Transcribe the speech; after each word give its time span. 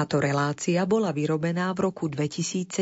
Táto 0.00 0.16
relácia 0.16 0.80
bola 0.88 1.12
vyrobená 1.12 1.76
v 1.76 1.92
roku 1.92 2.08
2017. 2.08 2.72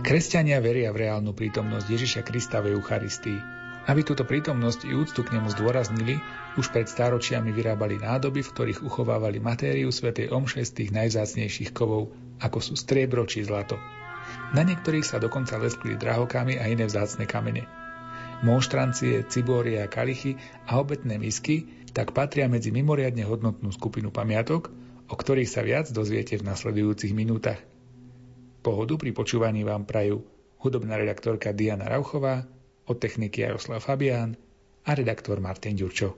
Kresťania 0.00 0.56
veria 0.64 0.88
v 0.88 1.04
reálnu 1.04 1.36
prítomnosť 1.36 1.84
Ježiša 1.84 2.24
Krista 2.24 2.64
v 2.64 2.80
Eucharistii. 2.80 3.36
Aby 3.84 4.00
túto 4.00 4.24
prítomnosť 4.24 4.88
i 4.88 4.96
úctu 4.96 5.20
k 5.20 5.36
nemu 5.36 5.52
zdôraznili, 5.52 6.16
už 6.56 6.72
pred 6.72 6.88
stáročiami 6.88 7.52
vyrábali 7.52 8.00
nádoby, 8.00 8.40
v 8.40 8.52
ktorých 8.56 8.80
uchovávali 8.88 9.36
matériu 9.36 9.92
svätej 9.92 10.32
omše 10.32 10.64
z 10.64 10.80
tých 10.80 10.90
najzácnejších 10.96 11.76
kovov, 11.76 12.08
ako 12.40 12.56
sú 12.64 12.72
striebro 12.72 13.28
či 13.28 13.44
zlato. 13.44 13.76
Na 14.54 14.62
niektorých 14.62 15.04
sa 15.04 15.18
dokonca 15.18 15.58
leskli 15.58 15.98
drahokamy 15.98 16.56
a 16.56 16.70
iné 16.70 16.86
vzácne 16.86 17.26
kamene. 17.26 17.66
Monštrancie, 18.44 19.24
cibórie 19.26 19.80
a 19.80 19.88
kalichy 19.88 20.36
a 20.68 20.76
obetné 20.76 21.16
misky 21.16 21.86
tak 21.96 22.12
patria 22.12 22.44
medzi 22.46 22.68
mimoriadne 22.68 23.24
hodnotnú 23.24 23.72
skupinu 23.72 24.12
pamiatok, 24.12 24.68
o 25.08 25.14
ktorých 25.16 25.48
sa 25.48 25.64
viac 25.64 25.88
dozviete 25.88 26.36
v 26.36 26.44
nasledujúcich 26.44 27.16
minútach. 27.16 27.58
Pohodu 28.60 29.00
pri 29.00 29.16
počúvaní 29.16 29.64
vám 29.64 29.88
prajú 29.88 30.20
hudobná 30.60 31.00
redaktorka 31.00 31.56
Diana 31.56 31.88
Rauchová, 31.88 32.44
od 32.86 32.96
techniky 33.02 33.42
Jaroslav 33.42 33.82
Fabián 33.82 34.38
a 34.86 34.90
redaktor 34.94 35.42
Martin 35.42 35.74
Ďurčo. 35.74 36.14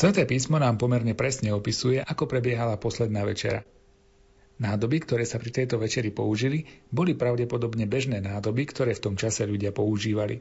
Sveté 0.00 0.24
písmo 0.24 0.56
nám 0.56 0.80
pomerne 0.80 1.12
presne 1.12 1.52
opisuje, 1.52 2.00
ako 2.00 2.24
prebiehala 2.24 2.80
posledná 2.80 3.20
večera. 3.20 3.68
Nádoby, 4.56 5.04
ktoré 5.04 5.28
sa 5.28 5.36
pri 5.36 5.52
tejto 5.52 5.76
večeri 5.76 6.08
použili, 6.08 6.64
boli 6.88 7.12
pravdepodobne 7.12 7.84
bežné 7.84 8.24
nádoby, 8.24 8.64
ktoré 8.64 8.96
v 8.96 9.04
tom 9.04 9.14
čase 9.20 9.44
ľudia 9.44 9.76
používali. 9.76 10.40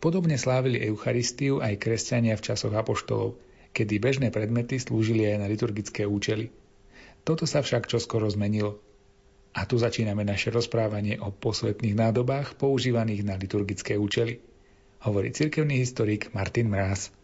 Podobne 0.00 0.40
slávili 0.40 0.80
Eucharistiu 0.80 1.60
aj 1.60 1.76
kresťania 1.76 2.40
v 2.40 2.48
časoch 2.48 2.72
apoštolov, 2.72 3.36
kedy 3.76 4.00
bežné 4.00 4.32
predmety 4.32 4.80
slúžili 4.80 5.28
aj 5.28 5.36
na 5.36 5.52
liturgické 5.52 6.08
účely. 6.08 6.48
Toto 7.28 7.44
sa 7.44 7.60
však 7.60 7.92
čoskoro 7.92 8.24
zmenilo. 8.32 8.80
A 9.52 9.68
tu 9.68 9.76
začíname 9.76 10.24
naše 10.24 10.48
rozprávanie 10.48 11.20
o 11.20 11.28
posvetných 11.28 11.92
nádobách 11.92 12.56
používaných 12.56 13.20
na 13.20 13.36
liturgické 13.36 14.00
účely. 14.00 14.40
Hovorí 15.04 15.28
cirkevný 15.36 15.76
historik 15.76 16.32
Martin 16.32 16.72
Mráz 16.72 17.17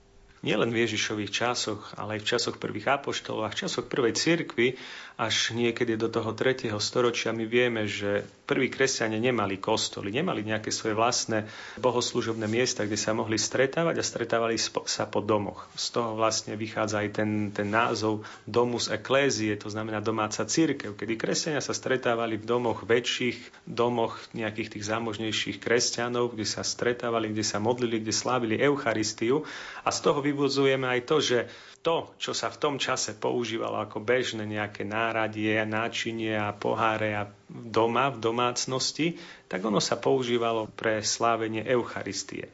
nielen 0.44 0.68
v 0.68 0.84
Ježišových 0.84 1.32
časoch, 1.32 1.96
ale 1.96 2.20
aj 2.20 2.20
v 2.20 2.30
časoch 2.36 2.56
prvých 2.60 3.00
apoštolov 3.00 3.48
a 3.48 3.52
v 3.52 3.64
časoch 3.64 3.88
prvej 3.88 4.12
cirkvi, 4.12 4.76
až 5.16 5.56
niekedy 5.56 5.96
do 5.96 6.12
toho 6.12 6.36
3. 6.36 6.68
storočia 6.76 7.32
my 7.32 7.48
vieme, 7.48 7.88
že 7.88 8.28
prví 8.44 8.68
kresťania 8.68 9.16
nemali 9.16 9.56
kostoly, 9.56 10.12
nemali 10.12 10.44
nejaké 10.44 10.68
svoje 10.68 10.92
vlastné 10.92 11.48
bohoslužobné 11.80 12.44
miesta, 12.44 12.84
kde 12.84 13.00
sa 13.00 13.16
mohli 13.16 13.40
stretávať 13.40 13.96
a 14.00 14.04
stretávali 14.04 14.60
sa 14.60 15.04
po 15.08 15.24
domoch. 15.24 15.64
Z 15.74 15.96
toho 15.96 16.12
vlastne 16.14 16.52
vychádza 16.54 17.00
aj 17.00 17.08
ten, 17.16 17.30
ten 17.50 17.68
názov 17.72 18.22
domus 18.44 18.92
eklézie, 18.92 19.56
to 19.56 19.72
znamená 19.72 20.04
domáca 20.04 20.44
církev, 20.44 20.92
kedy 20.92 21.16
kresťania 21.16 21.64
sa 21.64 21.72
stretávali 21.72 22.36
v 22.36 22.44
domoch 22.44 22.84
väčších, 22.84 23.64
domoch 23.64 24.20
nejakých 24.36 24.76
tých 24.76 24.84
zámožnejších 24.84 25.58
kresťanov, 25.58 26.36
kde 26.36 26.44
sa 26.44 26.60
stretávali, 26.60 27.32
kde 27.32 27.44
sa 27.44 27.56
modlili, 27.56 28.04
kde 28.04 28.12
slávili 28.12 28.60
Eucharistiu 28.60 29.48
a 29.82 29.88
z 29.88 29.98
toho 30.04 30.20
vyvodzujeme 30.20 30.84
aj 30.84 31.00
to, 31.08 31.16
že 31.24 31.38
to, 31.84 32.16
čo 32.16 32.32
sa 32.32 32.48
v 32.48 32.56
tom 32.56 32.74
čase 32.80 33.12
používalo 33.12 33.76
ako 33.76 34.00
bežné 34.00 34.48
nejaké 34.48 34.88
náradie, 34.88 35.60
náčinie 35.68 36.32
a 36.32 36.56
poháre 36.56 37.12
a 37.12 37.28
doma, 37.52 38.08
v 38.08 38.24
domácnosti, 38.24 39.20
tak 39.46 39.60
ono 39.60 39.84
sa 39.84 40.00
používalo 40.00 40.72
pre 40.72 41.04
slávenie 41.04 41.60
Eucharistie. 41.68 42.48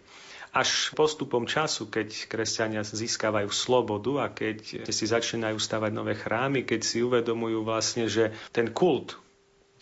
Až 0.50 0.90
postupom 0.98 1.46
času, 1.46 1.86
keď 1.86 2.26
kresťania 2.26 2.82
získavajú 2.82 3.54
slobodu 3.54 4.12
a 4.18 4.26
keď 4.34 4.82
si 4.90 5.04
začínajú 5.06 5.62
stavať 5.62 5.94
nové 5.94 6.18
chrámy, 6.18 6.66
keď 6.66 6.80
si 6.82 6.98
uvedomujú 6.98 7.62
vlastne, 7.62 8.10
že 8.10 8.34
ten 8.50 8.74
kult, 8.74 9.14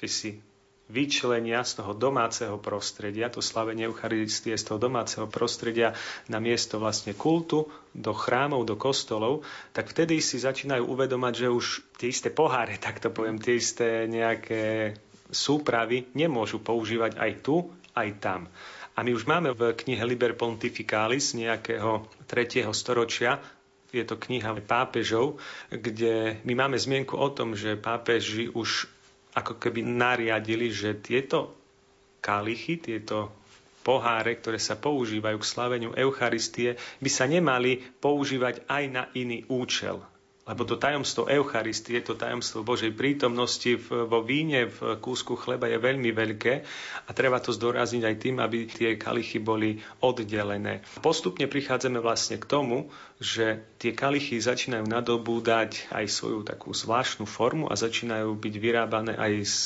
si 0.04 0.44
vyčlenia 0.88 1.60
z 1.62 1.84
toho 1.84 1.92
domáceho 1.92 2.56
prostredia, 2.56 3.28
to 3.28 3.44
slavenie 3.44 3.84
Eucharistie 3.84 4.56
z 4.56 4.64
toho 4.64 4.80
domáceho 4.80 5.28
prostredia 5.28 5.92
na 6.32 6.40
miesto 6.40 6.80
vlastne 6.80 7.12
kultu, 7.12 7.68
do 7.92 8.16
chrámov, 8.16 8.64
do 8.64 8.74
kostolov, 8.74 9.44
tak 9.76 9.92
vtedy 9.92 10.24
si 10.24 10.40
začínajú 10.40 10.88
uvedomať, 10.88 11.34
že 11.44 11.48
už 11.52 11.66
tie 12.00 12.08
isté 12.08 12.32
poháre, 12.32 12.80
tak 12.80 13.04
to 13.04 13.12
poviem, 13.12 13.36
tie 13.36 13.60
isté 13.60 14.08
nejaké 14.08 14.96
súpravy 15.28 16.08
nemôžu 16.16 16.64
používať 16.64 17.20
aj 17.20 17.32
tu, 17.44 17.68
aj 17.92 18.08
tam. 18.16 18.40
A 18.96 19.04
my 19.06 19.14
už 19.14 19.28
máme 19.30 19.54
v 19.54 19.76
knihe 19.76 20.02
Liber 20.02 20.34
Pontificalis 20.34 21.36
nejakého 21.36 22.08
3. 22.26 22.66
storočia 22.74 23.38
je 23.88 24.04
to 24.04 24.20
kniha 24.20 24.52
pápežov, 24.68 25.40
kde 25.72 26.44
my 26.44 26.52
máme 26.52 26.76
zmienku 26.76 27.16
o 27.16 27.28
tom, 27.32 27.56
že 27.56 27.80
pápeži 27.80 28.52
už 28.52 28.97
ako 29.38 29.62
keby 29.62 29.86
nariadili, 29.86 30.68
že 30.74 30.98
tieto 30.98 31.54
kalichy, 32.18 32.82
tieto 32.82 33.30
poháre, 33.86 34.36
ktoré 34.36 34.58
sa 34.60 34.76
používajú 34.76 35.38
k 35.40 35.48
slaveniu 35.48 35.90
Eucharistie, 35.94 36.76
by 36.98 37.10
sa 37.10 37.24
nemali 37.24 37.80
používať 38.02 38.66
aj 38.68 38.84
na 38.90 39.02
iný 39.16 39.46
účel. 39.48 40.02
Lebo 40.48 40.64
to 40.64 40.80
tajomstvo 40.80 41.28
Eucharistie, 41.28 42.00
to 42.00 42.16
tajomstvo 42.16 42.64
Božej 42.64 42.96
prítomnosti 42.96 43.76
vo 43.92 44.24
víne, 44.24 44.72
v 44.72 44.96
kúsku 44.96 45.36
chleba 45.36 45.68
je 45.68 45.76
veľmi 45.76 46.08
veľké 46.08 46.54
a 47.04 47.10
treba 47.12 47.36
to 47.36 47.52
zdôrazniť 47.52 48.02
aj 48.08 48.16
tým, 48.16 48.36
aby 48.40 48.64
tie 48.64 48.96
kalichy 48.96 49.36
boli 49.36 49.84
oddelené. 50.00 50.80
Postupne 51.04 51.44
prichádzame 51.44 52.00
vlastne 52.00 52.40
k 52.40 52.48
tomu, 52.48 52.88
že 53.20 53.60
tie 53.76 53.92
kalichy 53.92 54.40
začínajú 54.40 54.88
nadobúdať 54.88 55.92
aj 55.92 56.08
svoju 56.08 56.48
takú 56.48 56.72
zvláštnu 56.72 57.28
formu 57.28 57.68
a 57.68 57.76
začínajú 57.76 58.32
byť 58.32 58.54
vyrábané 58.56 59.12
aj 59.20 59.32
z 59.44 59.58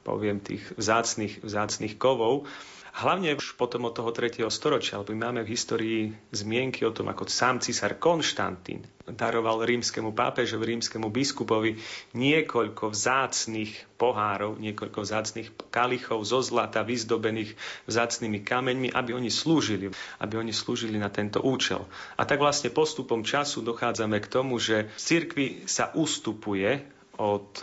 poviem 0.00 0.40
tých 0.40 0.64
vzácných, 0.80 1.44
vzácných 1.44 1.94
kovov. 2.00 2.48
Hlavne 2.90 3.38
už 3.38 3.54
potom 3.54 3.86
od 3.86 3.94
toho 3.94 4.10
3. 4.10 4.42
storočia, 4.50 4.98
lebo 4.98 5.14
máme 5.14 5.46
v 5.46 5.52
histórii 5.54 6.02
zmienky 6.34 6.82
o 6.82 6.90
tom, 6.90 7.06
ako 7.08 7.30
sám 7.30 7.62
císar 7.62 7.96
Konštantín 8.02 8.82
daroval 9.10 9.66
rímskemu 9.66 10.14
pápežovi, 10.14 10.76
rímskemu 10.76 11.10
biskupovi 11.10 11.78
niekoľko 12.14 12.94
vzácných 12.94 13.98
pohárov, 13.98 14.58
niekoľko 14.58 14.98
vzácných 15.02 15.48
kalichov 15.68 16.22
zo 16.22 16.40
zlata 16.40 16.86
vyzdobených 16.86 17.54
vzácnými 17.90 18.40
kameňmi, 18.42 18.88
aby 18.94 19.10
oni 19.14 19.30
slúžili, 19.30 19.90
aby 20.22 20.34
oni 20.38 20.54
slúžili 20.54 20.96
na 20.96 21.10
tento 21.10 21.42
účel. 21.42 21.84
A 22.16 22.22
tak 22.26 22.38
vlastne 22.38 22.70
postupom 22.70 23.26
času 23.26 23.62
dochádzame 23.66 24.22
k 24.22 24.30
tomu, 24.30 24.62
že 24.62 24.90
v 24.94 24.98
cirkvi 24.98 25.46
sa 25.66 25.90
ustupuje 25.92 26.86
od 27.20 27.60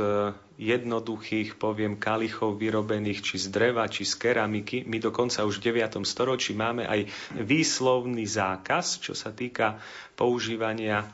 jednoduchých, 0.57 1.62
poviem, 1.62 2.01
kalichov 2.01 2.57
vyrobených 2.57 3.21
či 3.21 3.36
z 3.38 3.54
dreva, 3.54 3.86
či 3.86 4.04
z 4.04 4.18
keramiky. 4.18 4.89
My 4.89 4.98
dokonca 4.98 5.45
už 5.45 5.62
v 5.62 5.77
9. 5.77 6.01
storočí 6.01 6.57
máme 6.57 6.89
aj 6.89 7.06
výslovný 7.38 8.25
zákaz, 8.25 8.98
čo 8.98 9.13
sa 9.13 9.30
týka 9.30 9.77
používania 10.18 11.06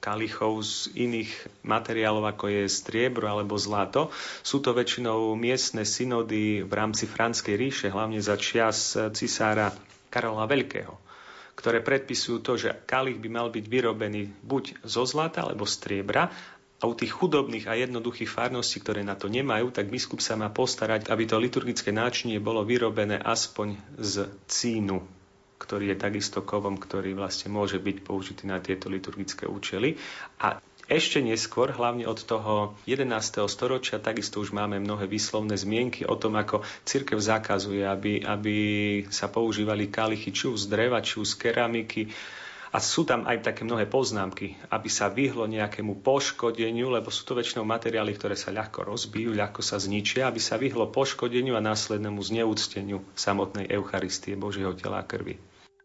kalichov 0.00 0.64
z 0.64 0.96
iných 0.96 1.28
materiálov, 1.66 2.24
ako 2.24 2.46
je 2.48 2.62
striebro 2.70 3.28
alebo 3.28 3.58
zlato. 3.60 4.08
Sú 4.40 4.62
to 4.64 4.72
väčšinou 4.72 5.36
miestne 5.36 5.84
synody 5.84 6.64
v 6.64 6.72
rámci 6.72 7.04
Franskej 7.04 7.58
ríše, 7.58 7.86
hlavne 7.92 8.22
za 8.22 8.38
čias 8.40 8.96
cisára 9.12 9.74
Karola 10.08 10.48
Veľkého 10.48 11.10
ktoré 11.50 11.84
predpisujú 11.84 12.38
to, 12.40 12.56
že 12.56 12.72
kalich 12.88 13.20
by 13.20 13.28
mal 13.28 13.52
byť 13.52 13.64
vyrobený 13.68 14.32
buď 14.40 14.80
zo 14.80 15.04
zlata 15.04 15.44
alebo 15.44 15.68
striebra 15.68 16.32
a 16.80 16.88
u 16.88 16.96
tých 16.96 17.12
chudobných 17.12 17.68
a 17.68 17.76
jednoduchých 17.76 18.32
farností, 18.32 18.80
ktoré 18.80 19.04
na 19.04 19.12
to 19.12 19.28
nemajú, 19.28 19.68
tak 19.68 19.92
biskup 19.92 20.24
sa 20.24 20.32
má 20.32 20.48
postarať, 20.48 21.12
aby 21.12 21.28
to 21.28 21.36
liturgické 21.36 21.92
náčinie 21.92 22.40
bolo 22.40 22.64
vyrobené 22.64 23.20
aspoň 23.20 23.76
z 24.00 24.32
cínu, 24.48 25.04
ktorý 25.60 25.92
je 25.92 25.96
takisto 26.00 26.40
kovom, 26.40 26.80
ktorý 26.80 27.12
vlastne 27.12 27.52
môže 27.52 27.76
byť 27.76 27.96
použitý 28.00 28.48
na 28.48 28.64
tieto 28.64 28.88
liturgické 28.88 29.44
účely. 29.44 30.00
A 30.40 30.56
ešte 30.90 31.22
neskôr, 31.22 31.70
hlavne 31.70 32.08
od 32.08 32.18
toho 32.18 32.74
11. 32.88 33.46
storočia, 33.46 34.02
takisto 34.02 34.42
už 34.42 34.50
máme 34.50 34.80
mnohé 34.82 35.06
výslovné 35.06 35.54
zmienky 35.54 36.02
o 36.02 36.18
tom, 36.18 36.34
ako 36.34 36.66
cirkev 36.82 37.20
zakazuje, 37.22 37.86
aby, 37.86 38.24
aby 38.24 38.56
sa 39.06 39.30
používali 39.30 39.86
kalichy 39.86 40.34
či 40.34 40.50
už 40.50 40.66
z 40.66 40.66
dreva, 40.66 40.98
či 41.04 41.22
už 41.22 41.36
z 41.36 41.46
keramiky, 41.46 42.10
a 42.70 42.78
sú 42.78 43.02
tam 43.02 43.26
aj 43.26 43.42
také 43.50 43.66
mnohé 43.66 43.90
poznámky, 43.90 44.54
aby 44.70 44.86
sa 44.86 45.10
vyhlo 45.10 45.50
nejakému 45.50 46.06
poškodeniu, 46.06 46.86
lebo 46.94 47.10
sú 47.10 47.26
to 47.26 47.34
väčšinou 47.34 47.66
materiály, 47.66 48.14
ktoré 48.14 48.38
sa 48.38 48.54
ľahko 48.54 48.86
rozbijú, 48.86 49.34
ľahko 49.34 49.58
sa 49.58 49.82
zničia, 49.82 50.30
aby 50.30 50.38
sa 50.38 50.54
vyhlo 50.54 50.86
poškodeniu 50.86 51.58
a 51.58 51.64
následnému 51.66 52.22
zneúcteniu 52.22 53.02
samotnej 53.18 53.66
Eucharistie 53.74 54.38
Božieho 54.38 54.70
tela 54.78 55.02
a 55.02 55.06
krvi. 55.06 55.34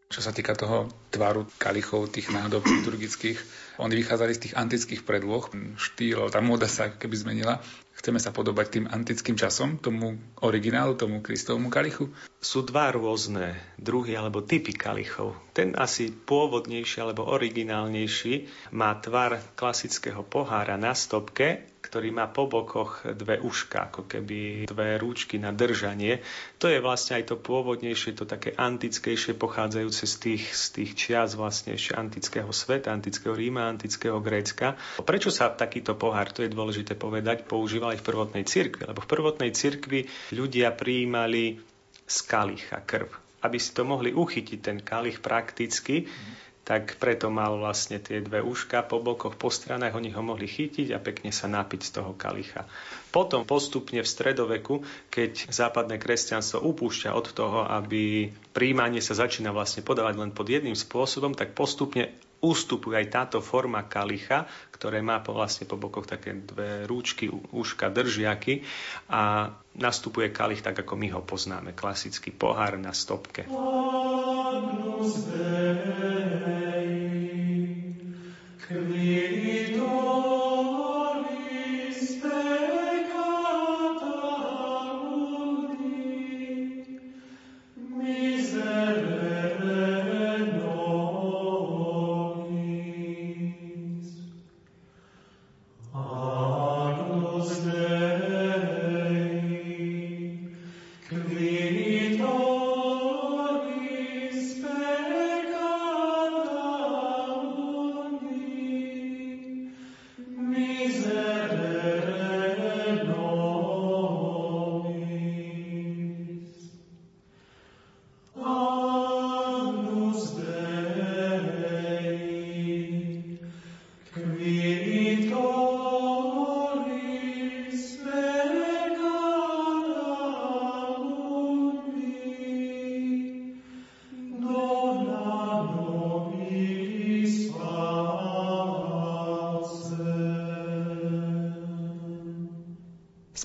Čo 0.06 0.22
sa 0.22 0.30
týka 0.30 0.54
toho 0.54 0.86
tvaru 1.10 1.50
kalichov, 1.58 2.14
tých 2.14 2.30
nádob 2.30 2.62
liturgických, 2.62 3.42
oni 3.82 3.98
vychádzali 3.98 4.32
z 4.38 4.42
tých 4.46 4.54
antických 4.54 5.02
predloh, 5.02 5.50
štýl, 5.82 6.30
tá 6.30 6.46
móda 6.46 6.70
sa 6.70 6.94
keby 6.94 7.16
zmenila. 7.18 7.58
Chceme 7.98 8.22
sa 8.22 8.30
podobať 8.30 8.66
tým 8.70 8.86
antickým 8.86 9.34
časom, 9.34 9.82
tomu 9.82 10.22
originálu, 10.46 10.94
tomu 10.94 11.26
Kristovmu 11.26 11.74
kalichu? 11.74 12.14
Sú 12.46 12.62
dva 12.62 12.94
rôzne 12.94 13.58
druhy 13.82 14.14
alebo 14.14 14.46
typy 14.46 14.78
kalichov. 14.78 15.34
Ten 15.50 15.74
asi 15.74 16.14
pôvodnejší 16.14 17.02
alebo 17.02 17.26
originálnejší 17.26 18.46
má 18.78 18.94
tvar 19.02 19.42
klasického 19.58 20.22
pohára 20.22 20.78
na 20.78 20.94
stopke, 20.94 21.66
ktorý 21.82 22.14
má 22.14 22.30
po 22.30 22.46
bokoch 22.46 23.02
dve 23.18 23.42
uška, 23.42 23.90
ako 23.90 24.06
keby 24.06 24.70
dve 24.70 25.02
rúčky 25.02 25.42
na 25.42 25.50
držanie. 25.58 26.22
To 26.62 26.70
je 26.70 26.78
vlastne 26.86 27.18
aj 27.18 27.34
to 27.34 27.36
pôvodnejšie, 27.42 28.14
to 28.14 28.30
také 28.30 28.54
antickejšie, 28.54 29.34
pochádzajúce 29.34 30.06
z 30.06 30.16
tých, 30.22 30.44
z 30.54 30.66
tých 30.70 30.92
čias 30.94 31.34
vlastne 31.34 31.74
ešte 31.74 31.98
antického 31.98 32.54
sveta, 32.54 32.94
antického 32.94 33.34
Ríma, 33.34 33.66
antického 33.74 34.22
Grécka. 34.22 34.78
Prečo 35.02 35.34
sa 35.34 35.50
takýto 35.50 35.98
pohár, 35.98 36.30
to 36.30 36.46
je 36.46 36.54
dôležité 36.54 36.94
povedať, 36.94 37.50
používal 37.50 37.98
aj 37.98 38.06
v 38.06 38.08
prvotnej 38.14 38.46
cirkvi? 38.46 38.86
Lebo 38.86 39.02
v 39.02 39.10
prvotnej 39.10 39.50
cirkvi 39.50 40.06
ľudia 40.30 40.70
prijímali 40.78 41.74
z 42.06 42.18
kalicha 42.30 42.82
krv. 42.86 43.10
Aby 43.42 43.58
si 43.62 43.74
to 43.74 43.86
mohli 43.86 44.14
uchytiť, 44.14 44.60
ten 44.62 44.78
kalich 44.82 45.22
prakticky, 45.22 46.10
tak 46.66 46.98
preto 46.98 47.30
mal 47.30 47.62
vlastne 47.62 48.02
tie 48.02 48.26
dve 48.26 48.42
uška 48.42 48.90
po 48.90 48.98
bokoch, 48.98 49.38
po 49.38 49.54
stranách, 49.54 49.94
oni 49.94 50.10
ho 50.10 50.22
mohli 50.26 50.50
chytiť 50.50 50.98
a 50.98 50.98
pekne 50.98 51.30
sa 51.30 51.46
napiť 51.46 51.82
z 51.86 51.92
toho 52.02 52.18
kalicha. 52.18 52.66
Potom 53.14 53.46
postupne 53.46 54.02
v 54.02 54.10
stredoveku, 54.10 54.82
keď 55.14 55.54
západné 55.54 56.02
kresťanstvo 56.02 56.66
upúšťa 56.66 57.14
od 57.14 57.28
toho, 57.38 57.70
aby 57.70 58.34
príjmanie 58.50 58.98
sa 58.98 59.14
začína 59.14 59.54
vlastne 59.54 59.86
podávať 59.86 60.18
len 60.18 60.34
pod 60.34 60.50
jedným 60.50 60.74
spôsobom, 60.74 61.38
tak 61.38 61.54
postupne 61.54 62.10
ústupuje 62.42 62.98
aj 63.00 63.08
táto 63.12 63.38
forma 63.40 63.84
kalicha, 63.88 64.48
ktoré 64.72 65.00
má 65.00 65.20
po, 65.24 65.32
vlastne 65.36 65.68
po 65.68 65.80
bokoch 65.80 66.08
také 66.10 66.36
dve 66.36 66.84
rúčky, 66.90 67.32
uška, 67.32 67.90
držiaky 67.90 68.62
a 69.12 69.54
nastupuje 69.76 70.32
kalich 70.32 70.64
tak, 70.64 70.80
ako 70.84 70.94
my 71.00 71.08
ho 71.16 71.22
poznáme, 71.24 71.72
klasický 71.76 72.32
pohár 72.32 72.76
na 72.80 72.92
stopke. 72.92 73.48
Agnus 73.48 75.28
Dei. 75.32 76.96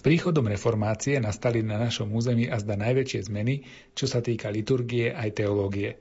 Príchodom 0.01 0.49
reformácie 0.49 1.21
nastali 1.21 1.61
na 1.61 1.77
našom 1.77 2.11
území 2.11 2.49
a 2.49 2.57
najväčšie 2.59 3.29
zmeny, 3.29 3.63
čo 3.95 4.09
sa 4.09 4.25
týka 4.25 4.49
liturgie 4.49 5.13
aj 5.13 5.45
teológie. 5.45 6.01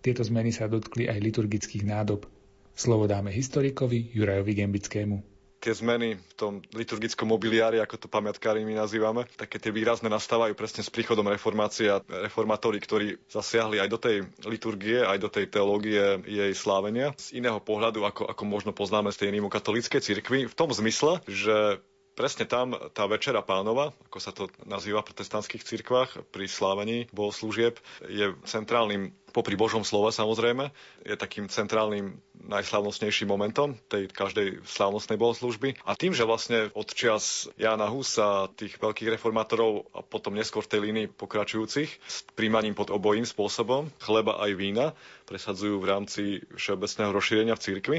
Tieto 0.00 0.22
zmeny 0.22 0.54
sa 0.54 0.70
dotkli 0.70 1.10
aj 1.10 1.18
liturgických 1.18 1.84
nádob. 1.84 2.24
Slovo 2.72 3.04
dáme 3.10 3.34
historikovi 3.34 4.14
Jurajovi 4.14 4.52
Gembickému. 4.56 5.16
tie 5.60 5.76
zmeny 5.76 6.16
v 6.16 6.32
tom 6.40 6.52
liturgickom 6.72 7.28
mobiliári, 7.28 7.84
ako 7.84 8.00
to 8.00 8.08
pamiatkári 8.08 8.64
my 8.64 8.80
nazývame, 8.80 9.28
také 9.36 9.60
tie 9.60 9.68
výrazné 9.68 10.08
nastávajú 10.08 10.56
presne 10.56 10.80
s 10.80 10.88
príchodom 10.88 11.28
reformácie 11.28 11.92
a 11.92 12.00
reformátori, 12.00 12.80
ktorí 12.80 13.20
zasiahli 13.28 13.76
aj 13.76 13.88
do 13.92 13.98
tej 14.00 14.16
liturgie, 14.48 15.04
aj 15.04 15.20
do 15.20 15.28
tej 15.28 15.52
teológie 15.52 16.24
jej 16.24 16.52
slávenia 16.56 17.12
z 17.20 17.36
iného 17.36 17.60
pohľadu, 17.60 18.08
ako, 18.08 18.32
ako 18.32 18.42
možno 18.48 18.72
poznáme 18.72 19.12
z 19.12 19.20
tej 19.20 19.36
rímokatolíckej 19.36 20.00
cirkvi, 20.00 20.48
v 20.48 20.54
tom 20.56 20.72
zmysle, 20.72 21.20
že 21.28 21.84
presne 22.14 22.44
tam 22.46 22.74
tá 22.92 23.04
Večera 23.06 23.44
pánova, 23.44 23.94
ako 24.10 24.18
sa 24.18 24.32
to 24.34 24.48
nazýva 24.66 25.02
v 25.02 25.12
protestantských 25.12 25.62
cirkvách 25.64 26.10
pri 26.30 26.44
slávení 26.46 27.06
bohoslúžieb, 27.14 27.78
je 28.06 28.34
centrálnym 28.44 29.14
popri 29.30 29.54
Božom 29.56 29.86
slove 29.86 30.10
samozrejme, 30.12 30.70
je 31.06 31.14
takým 31.16 31.46
centrálnym 31.50 32.18
najslavnostnejším 32.40 33.30
momentom 33.30 33.78
tej 33.86 34.10
každej 34.10 34.66
slávnostnej 34.66 35.16
bohoslužby. 35.20 35.78
A 35.86 35.94
tým, 35.94 36.12
že 36.12 36.26
vlastne 36.26 36.68
od 36.74 36.88
čias 36.90 37.46
Jána 37.56 37.86
Husa, 37.88 38.50
tých 38.58 38.76
veľkých 38.80 39.16
reformátorov 39.16 39.88
a 39.94 40.02
potom 40.02 40.34
neskôr 40.34 40.66
tej 40.66 40.90
línii 40.90 41.12
pokračujúcich 41.14 41.90
s 41.90 42.16
príjmaním 42.34 42.74
pod 42.74 42.90
obojím 42.90 43.24
spôsobom 43.24 43.92
chleba 44.02 44.40
aj 44.42 44.50
vína 44.56 44.86
presadzujú 45.30 45.78
v 45.78 45.86
rámci 45.86 46.22
všeobecného 46.58 47.14
rozšírenia 47.14 47.54
v 47.54 47.62
cirkvi, 47.62 47.98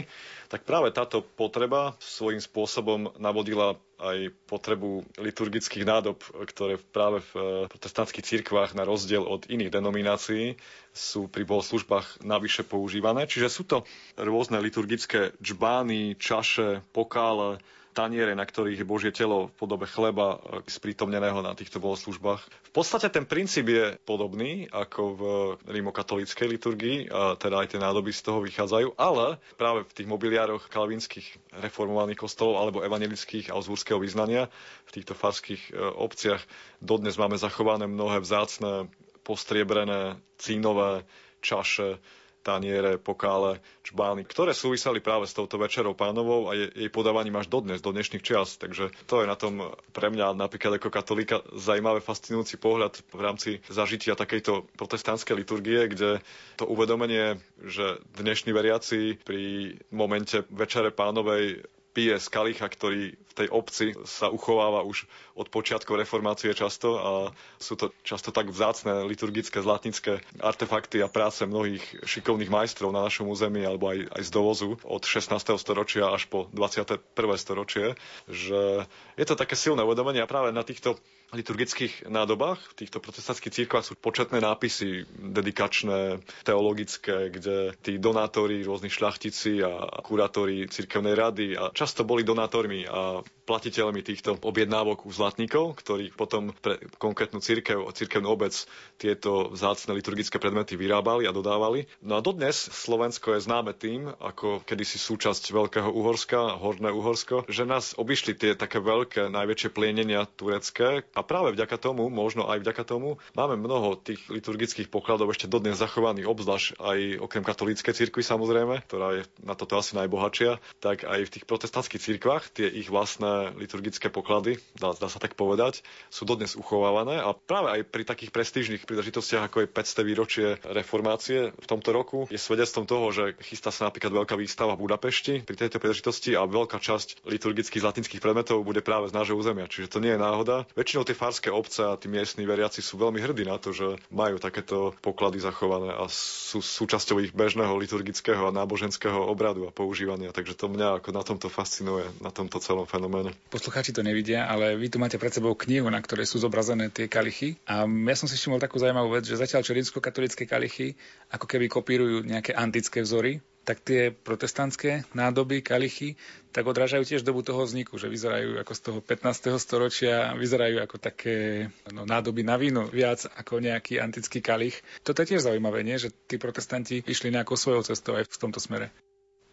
tak 0.51 0.67
práve 0.67 0.91
táto 0.91 1.23
potreba 1.23 1.95
svojím 2.03 2.43
spôsobom 2.43 3.15
navodila 3.15 3.79
aj 4.01 4.33
potrebu 4.49 5.05
liturgických 5.15 5.85
nádob, 5.85 6.17
ktoré 6.49 6.75
práve 6.81 7.21
v 7.31 7.31
protestantských 7.69 8.25
cirkvách 8.25 8.73
na 8.73 8.83
rozdiel 8.83 9.21
od 9.21 9.45
iných 9.47 9.71
denominácií 9.71 10.57
sú 10.91 11.20
pri 11.27 11.43
bohoslužbách 11.45 12.23
navyše 12.23 12.63
používané. 12.63 13.27
Čiže 13.27 13.47
sú 13.51 13.63
to 13.67 13.83
rôzne 14.15 14.57
liturgické 14.63 15.35
džbány, 15.41 16.15
čaše, 16.17 16.81
pokále, 16.95 17.59
taniere, 17.91 18.33
na 18.33 18.47
ktorých 18.47 18.81
je 18.81 18.87
Božie 18.87 19.11
telo 19.11 19.51
v 19.51 19.53
podobe 19.59 19.85
chleba 19.85 20.39
sprítomneného 20.65 21.43
na 21.43 21.53
týchto 21.53 21.83
bohoslužbách. 21.83 22.41
V 22.41 22.71
podstate 22.71 23.11
ten 23.11 23.27
princíp 23.27 23.67
je 23.67 23.99
podobný 24.07 24.71
ako 24.71 25.01
v 25.11 25.21
rímokatolíckej 25.67 26.47
liturgii, 26.47 26.97
a 27.11 27.35
teda 27.35 27.59
aj 27.61 27.75
tie 27.75 27.83
nádoby 27.83 28.15
z 28.15 28.21
toho 28.23 28.39
vychádzajú, 28.47 28.95
ale 28.95 29.37
práve 29.59 29.83
v 29.83 29.95
tých 29.95 30.07
mobiliároch 30.07 30.71
kalvinských 30.71 31.27
reformovaných 31.59 32.19
kostolov 32.19 32.63
alebo 32.63 32.83
evangelických 32.83 33.51
a 33.51 33.59
ozúrského 33.59 33.99
vyznania 33.99 34.47
v 34.87 34.91
týchto 34.95 35.11
farských 35.11 35.61
e, 35.69 35.71
obciach 35.75 36.41
dodnes 36.79 37.19
máme 37.19 37.35
zachované 37.35 37.91
mnohé 37.91 38.23
vzácne 38.23 38.87
postriebrené 39.23 40.17
cínové 40.37 41.05
čaše, 41.41 41.97
taniere, 42.41 42.97
pokále, 42.97 43.61
čbány, 43.85 44.25
ktoré 44.25 44.51
súviseli 44.51 44.97
práve 44.99 45.29
s 45.29 45.37
touto 45.37 45.61
večerou 45.61 45.93
pánovou 45.93 46.49
a 46.49 46.57
jej 46.57 46.89
podávaním 46.89 47.37
až 47.37 47.47
dodnes, 47.47 47.79
do 47.79 47.93
dnešných 47.93 48.25
čias. 48.25 48.57
Takže 48.57 48.89
to 49.05 49.21
je 49.21 49.29
na 49.29 49.37
tom 49.37 49.61
pre 49.93 50.09
mňa 50.09 50.33
napríklad 50.33 50.81
ako 50.81 50.89
katolíka 50.89 51.45
zaujímavé, 51.53 52.01
fascinujúci 52.01 52.57
pohľad 52.57 52.97
v 53.13 53.21
rámci 53.21 53.49
zažitia 53.69 54.17
takejto 54.17 54.65
protestantskej 54.75 55.37
liturgie, 55.37 55.85
kde 55.87 56.19
to 56.57 56.65
uvedomenie, 56.65 57.37
že 57.61 58.01
dnešní 58.17 58.51
veriaci 58.51 59.21
pri 59.21 59.77
momente 59.93 60.41
večere 60.49 60.89
pánovej 60.89 61.61
pije 61.91 62.15
z 62.17 62.27
kalicha, 62.27 62.67
ktorý 62.67 63.13
v 63.13 63.33
tej 63.35 63.47
obci 63.47 63.85
sa 64.03 64.27
uchováva 64.27 64.83
už 64.83 65.07
od 65.35 65.47
počiatkov 65.47 65.99
reformácie 65.99 66.51
často 66.51 66.89
a 66.99 67.11
sú 67.59 67.75
to 67.75 67.91
často 68.03 68.31
tak 68.31 68.47
vzácne 68.47 69.07
liturgické, 69.07 69.59
zlatnické 69.59 70.19
artefakty 70.39 70.99
a 70.99 71.11
práce 71.11 71.43
mnohých 71.43 71.83
šikovných 72.03 72.51
majstrov 72.51 72.91
na 72.91 73.03
našom 73.03 73.27
území 73.27 73.63
alebo 73.63 73.91
aj, 73.91 74.07
aj 74.11 74.23
z 74.23 74.31
dovozu 74.31 74.69
od 74.83 75.03
16. 75.03 75.35
storočia 75.55 76.11
až 76.11 76.27
po 76.27 76.47
21. 76.51 76.99
storočie, 77.35 77.95
že 78.27 78.87
je 79.15 79.25
to 79.27 79.35
také 79.35 79.55
silné 79.55 79.83
uvedomenie 79.83 80.23
a 80.23 80.27
práve 80.31 80.51
na 80.51 80.63
týchto 80.63 80.99
liturgických 81.31 82.11
nádobách 82.11 82.59
v 82.75 82.77
týchto 82.83 82.99
protestantských 82.99 83.55
církvách 83.63 83.87
sú 83.87 83.93
početné 83.95 84.43
nápisy 84.43 85.07
dedikačné, 85.15 86.19
teologické, 86.43 87.31
kde 87.31 87.71
tí 87.79 87.95
donátori, 87.95 88.67
rôzni 88.67 88.91
šľachtici 88.91 89.63
a 89.63 89.87
kurátori 90.03 90.67
cirkevnej 90.67 91.15
rady 91.15 91.47
a 91.55 91.71
často 91.71 92.03
boli 92.03 92.27
donátormi 92.27 92.83
a 92.83 93.23
platiteľmi 93.47 94.03
týchto 94.03 94.39
objednávok 94.43 95.07
u 95.07 95.11
zlatníkov, 95.11 95.79
ktorí 95.79 96.11
potom 96.11 96.51
pre 96.51 96.79
konkrétnu 96.99 97.39
církev, 97.39 97.83
církevnú 97.95 98.31
obec 98.31 98.55
tieto 98.99 99.51
vzácne 99.51 99.95
liturgické 99.95 100.39
predmety 100.39 100.75
vyrábali 100.75 101.27
a 101.27 101.35
dodávali. 101.35 101.87
No 102.03 102.19
a 102.19 102.23
dodnes 102.23 102.55
Slovensko 102.55 103.35
je 103.35 103.43
známe 103.43 103.75
tým, 103.75 104.07
ako 104.07 104.63
kedysi 104.67 104.99
súčasť 104.99 105.51
Veľkého 105.51 105.91
Uhorska, 105.91 106.59
Horné 106.59 106.91
Uhorsko, 106.91 107.47
že 107.51 107.67
nás 107.67 107.95
obišli 107.95 108.35
tie 108.35 108.51
také 108.55 108.79
veľké, 108.79 109.31
najväčšie 109.31 109.69
plienenia 109.71 110.27
turecké 110.35 111.03
a 111.11 111.20
práve 111.23 111.53
vďaka 111.55 111.77
tomu, 111.77 112.07
možno 112.07 112.47
aj 112.49 112.61
vďaka 112.61 112.83
tomu, 112.85 113.17
máme 113.33 113.57
mnoho 113.57 113.97
tých 113.97 114.21
liturgických 114.29 114.91
pokladov 114.91 115.31
ešte 115.31 115.49
dodnes 115.49 115.79
zachovaných, 115.79 116.29
obzvlášť 116.29 116.67
aj 116.77 116.99
okrem 117.21 117.43
katolíckej 117.43 117.93
cirkvi 117.95 118.23
samozrejme, 118.25 118.85
ktorá 118.87 119.21
je 119.21 119.23
na 119.41 119.57
toto 119.57 119.79
asi 119.79 119.97
najbohatšia, 119.97 120.57
tak 120.83 121.03
aj 121.07 121.19
v 121.27 121.33
tých 121.37 121.45
protestantských 121.47 122.01
cirkvách 122.01 122.43
tie 122.53 122.67
ich 122.67 122.91
vlastné 122.91 123.55
liturgické 123.57 124.11
poklady, 124.11 124.61
dá, 124.77 124.93
dá 124.93 125.07
sa 125.07 125.19
tak 125.19 125.33
povedať, 125.39 125.81
sú 126.13 126.27
dodnes 126.27 126.53
uchovávané 126.55 127.19
a 127.21 127.33
práve 127.33 127.79
aj 127.79 127.81
pri 127.87 128.03
takých 128.03 128.31
prestížnych 128.33 128.83
príležitostiach, 128.85 129.47
ako 129.47 129.65
je 129.65 129.71
500 129.71 130.09
výročie 130.09 130.47
reformácie 130.67 131.51
v 131.55 131.67
tomto 131.67 131.89
roku, 131.95 132.19
je 132.29 132.39
svedectvom 132.39 132.85
toho, 132.87 133.11
že 133.11 133.23
chystá 133.45 133.69
sa 133.69 133.87
napríklad 133.87 134.11
veľká 134.11 134.35
výstava 134.35 134.75
v 134.75 134.89
Budapešti 134.89 135.43
pri 135.45 135.55
tejto 135.55 135.77
príležitosti 135.77 136.35
a 136.35 136.43
veľká 136.47 136.81
časť 136.81 137.23
liturgických 137.27 137.83
latinských 137.83 138.23
predmetov 138.23 138.65
bude 138.65 138.83
práve 138.83 139.07
z 139.09 139.15
nášho 139.15 139.37
územia. 139.37 139.69
Čiže 139.69 139.91
to 139.91 140.03
nie 140.03 140.13
je 140.15 140.19
náhoda. 140.19 140.67
Väčšinou 140.73 141.03
tie 141.11 141.19
farské 141.19 141.51
obce 141.51 141.83
a 141.83 141.99
tí 141.99 142.07
miestni 142.07 142.47
veriaci 142.47 142.79
sú 142.79 142.95
veľmi 142.95 143.19
hrdí 143.19 143.43
na 143.43 143.59
to, 143.59 143.75
že 143.75 143.99
majú 144.07 144.39
takéto 144.39 144.95
poklady 145.03 145.43
zachované 145.43 145.91
a 145.91 146.07
sú 146.07 146.63
súčasťou 146.63 147.19
ich 147.19 147.35
bežného 147.35 147.75
liturgického 147.75 148.47
a 148.47 148.55
náboženského 148.55 149.27
obradu 149.27 149.67
a 149.67 149.75
používania. 149.75 150.31
Takže 150.31 150.55
to 150.55 150.71
mňa 150.71 151.03
ako 151.03 151.09
na 151.11 151.23
tomto 151.27 151.51
fascinuje, 151.51 152.07
na 152.23 152.31
tomto 152.31 152.63
celom 152.63 152.87
fenoméne. 152.87 153.35
Poslucháči 153.51 153.91
to 153.91 154.07
nevidia, 154.07 154.47
ale 154.47 154.79
vy 154.79 154.87
tu 154.87 155.03
máte 155.03 155.19
pred 155.19 155.35
sebou 155.35 155.51
knihu, 155.67 155.91
na 155.91 155.99
ktorej 155.99 156.31
sú 156.31 156.39
zobrazené 156.39 156.87
tie 156.87 157.11
kalichy. 157.11 157.59
A 157.67 157.83
ja 157.83 158.15
som 158.15 158.31
si 158.31 158.39
všimol 158.39 158.63
takú 158.63 158.79
zaujímavú 158.79 159.11
vec, 159.11 159.27
že 159.27 159.35
zatiaľ 159.35 159.67
čo 159.67 159.75
rímsko-katolické 159.75 160.47
kalichy 160.47 160.95
ako 161.27 161.43
keby 161.43 161.67
kopírujú 161.67 162.23
nejaké 162.23 162.55
antické 162.55 163.03
vzory, 163.03 163.43
tak 163.61 163.85
tie 163.85 164.09
protestantské 164.09 165.05
nádoby, 165.13 165.61
kalichy, 165.61 166.17
tak 166.51 166.67
odrážajú 166.67 167.05
tiež 167.07 167.21
dobu 167.21 167.45
toho 167.45 167.63
vzniku, 167.63 167.95
že 167.95 168.11
vyzerajú 168.11 168.59
ako 168.59 168.73
z 168.73 168.81
toho 168.81 168.99
15. 168.99 169.55
storočia, 169.61 170.33
vyzerajú 170.35 170.81
ako 170.83 170.97
také 170.99 171.69
no, 171.93 172.03
nádoby 172.03 172.41
na 172.43 172.57
víno, 172.57 172.89
viac 172.89 173.29
ako 173.37 173.61
nejaký 173.61 174.01
antický 174.01 174.43
kalich. 174.43 174.81
Toto 175.05 175.23
je 175.23 175.35
tiež 175.35 175.45
zaujímavé, 175.45 175.85
nie? 175.85 176.01
že 176.01 176.11
tí 176.11 176.41
protestanti 176.41 177.05
išli 177.05 177.31
nejakou 177.31 177.55
svojou 177.55 177.85
cestou 177.85 178.17
aj 178.17 178.27
v 178.27 178.39
tomto 178.41 178.59
smere 178.59 178.89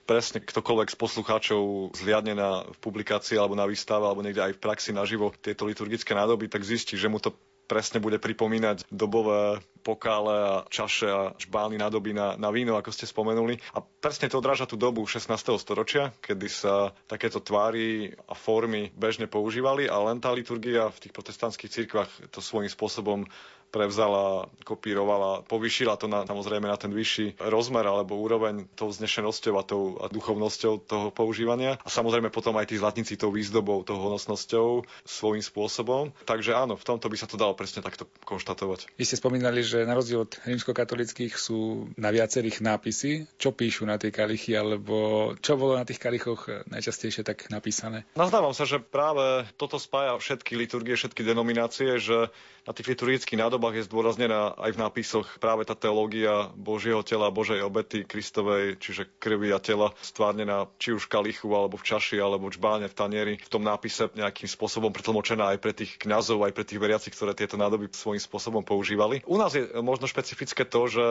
presne 0.09 0.41
ktokoľvek 0.41 0.88
z 0.88 0.97
poslucháčov 0.97 1.93
zliadne 1.93 2.33
na 2.33 2.65
publikácii 2.81 3.37
alebo 3.37 3.53
na 3.53 3.69
výstave 3.69 4.09
alebo 4.09 4.25
niekde 4.25 4.41
aj 4.41 4.57
v 4.57 4.62
praxi 4.65 4.97
naživo 4.97 5.37
tieto 5.37 5.69
liturgické 5.69 6.17
nádoby, 6.17 6.49
tak 6.49 6.65
zistí, 6.65 6.97
že 6.97 7.12
mu 7.12 7.21
to 7.21 7.37
presne 7.69 8.01
bude 8.01 8.17
pripomínať 8.17 8.89
dobové 8.89 9.61
pokále 9.85 10.35
a 10.35 10.55
čaše 10.73 11.09
a 11.09 11.21
čbány 11.37 11.77
nádoby 11.77 12.17
na, 12.17 12.35
na 12.41 12.49
víno, 12.49 12.75
ako 12.75 12.91
ste 12.91 13.05
spomenuli. 13.05 13.61
A 13.77 13.85
presne 13.85 14.33
to 14.33 14.41
odráža 14.41 14.65
tú 14.65 14.81
dobu 14.81 15.05
16. 15.05 15.31
storočia, 15.61 16.11
kedy 16.25 16.49
sa 16.49 16.91
takéto 17.07 17.45
tvary 17.45 18.17
a 18.27 18.35
formy 18.35 18.91
bežne 18.97 19.29
používali 19.29 19.87
a 19.87 19.97
len 20.01 20.19
tá 20.19 20.33
liturgia 20.33 20.89
v 20.89 21.01
tých 21.07 21.13
protestantských 21.15 21.71
cirkvách 21.71 22.11
to 22.33 22.41
svojím 22.41 22.73
spôsobom 22.73 23.29
prevzala, 23.69 24.49
kopírovala, 24.65 25.45
povyšila 25.45 26.01
to 26.01 26.09
na, 26.09 26.25
samozrejme 26.25 26.67
na 26.69 26.77
ten 26.81 26.93
vyšší 26.93 27.41
rozmer 27.41 27.85
alebo 27.85 28.17
úroveň 28.17 28.69
tou 28.75 28.89
znešenosťou 28.89 29.55
a 29.61 29.63
tou 29.63 29.83
a 30.01 30.09
duchovnosťou 30.09 30.73
toho 30.85 31.09
používania. 31.13 31.77
A 31.85 31.89
samozrejme 31.89 32.33
potom 32.33 32.57
aj 32.57 32.73
tí 32.73 32.77
zlatníci 32.81 33.21
tou 33.21 33.33
výzdobou, 33.33 33.85
tou 33.85 34.01
honosnosťou 34.01 34.89
svojím 35.05 35.45
spôsobom. 35.45 36.11
Takže 36.25 36.57
áno, 36.57 36.77
v 36.77 36.87
tomto 36.87 37.09
by 37.09 37.17
sa 37.17 37.29
to 37.29 37.41
dalo 37.41 37.53
presne 37.53 37.85
takto 37.85 38.09
konštatovať. 38.25 38.91
Vy 38.97 39.05
ste 39.05 39.21
spomínali, 39.21 39.61
že 39.61 39.85
na 39.85 39.97
rozdiel 39.97 40.25
od 40.25 40.33
rímskokatolických 40.45 41.35
sú 41.37 41.91
na 41.97 42.11
viacerých 42.11 42.65
nápisy. 42.65 43.29
Čo 43.37 43.53
píšu 43.53 43.85
na 43.85 44.01
tej 44.01 44.15
kalichy, 44.15 44.57
alebo 44.57 45.33
čo 45.39 45.61
bolo 45.61 45.77
na 45.77 45.85
tých 45.85 46.01
kalichoch 46.01 46.49
najčastejšie 46.69 47.23
tak 47.27 47.49
napísané? 47.53 48.09
Nazdávam 48.17 48.57
sa, 48.57 48.65
že 48.65 48.81
práve 48.81 49.45
toto 49.61 49.77
spája 49.77 50.17
všetky 50.19 50.57
liturgie, 50.57 50.95
všetky 50.99 51.23
denominácie, 51.23 52.01
že 52.01 52.33
na 52.69 52.77
tých 52.77 52.93
liturgických 52.93 53.41
nádobách 53.59 53.83
je 53.83 53.88
zdôraznená 53.91 54.55
aj 54.55 54.71
v 54.71 54.83
nápisoch 54.87 55.27
práve 55.43 55.67
tá 55.67 55.75
teológia 55.75 56.47
Božieho 56.55 57.03
tela, 57.03 57.27
Božej 57.35 57.59
obety 57.67 58.07
Kristovej, 58.07 58.79
čiže 58.79 59.11
krvi 59.19 59.50
a 59.50 59.59
tela 59.59 59.91
stvárnená 59.99 60.71
či 60.79 60.95
už 60.95 61.11
kalichu, 61.11 61.50
alebo 61.50 61.75
v 61.75 61.83
čaši, 61.83 62.23
alebo 62.23 62.47
v 62.47 62.55
čbáne, 62.55 62.87
v 62.87 62.95
tanieri. 62.95 63.35
V 63.43 63.50
tom 63.50 63.67
nápise 63.67 64.15
nejakým 64.15 64.47
spôsobom 64.47 64.95
pretlmočená 64.95 65.50
aj 65.50 65.59
pre 65.59 65.75
tých 65.75 65.99
kňazov, 65.99 66.47
aj 66.47 66.55
pre 66.55 66.62
tých 66.62 66.79
veriacich, 66.79 67.11
ktoré 67.11 67.35
tieto 67.35 67.59
nádoby 67.59 67.91
svojím 67.91 68.23
spôsobom 68.23 68.62
používali. 68.62 69.27
U 69.27 69.35
nás 69.35 69.50
je 69.59 69.67
možno 69.83 70.07
špecifické 70.07 70.62
to, 70.62 70.87
že 70.87 71.05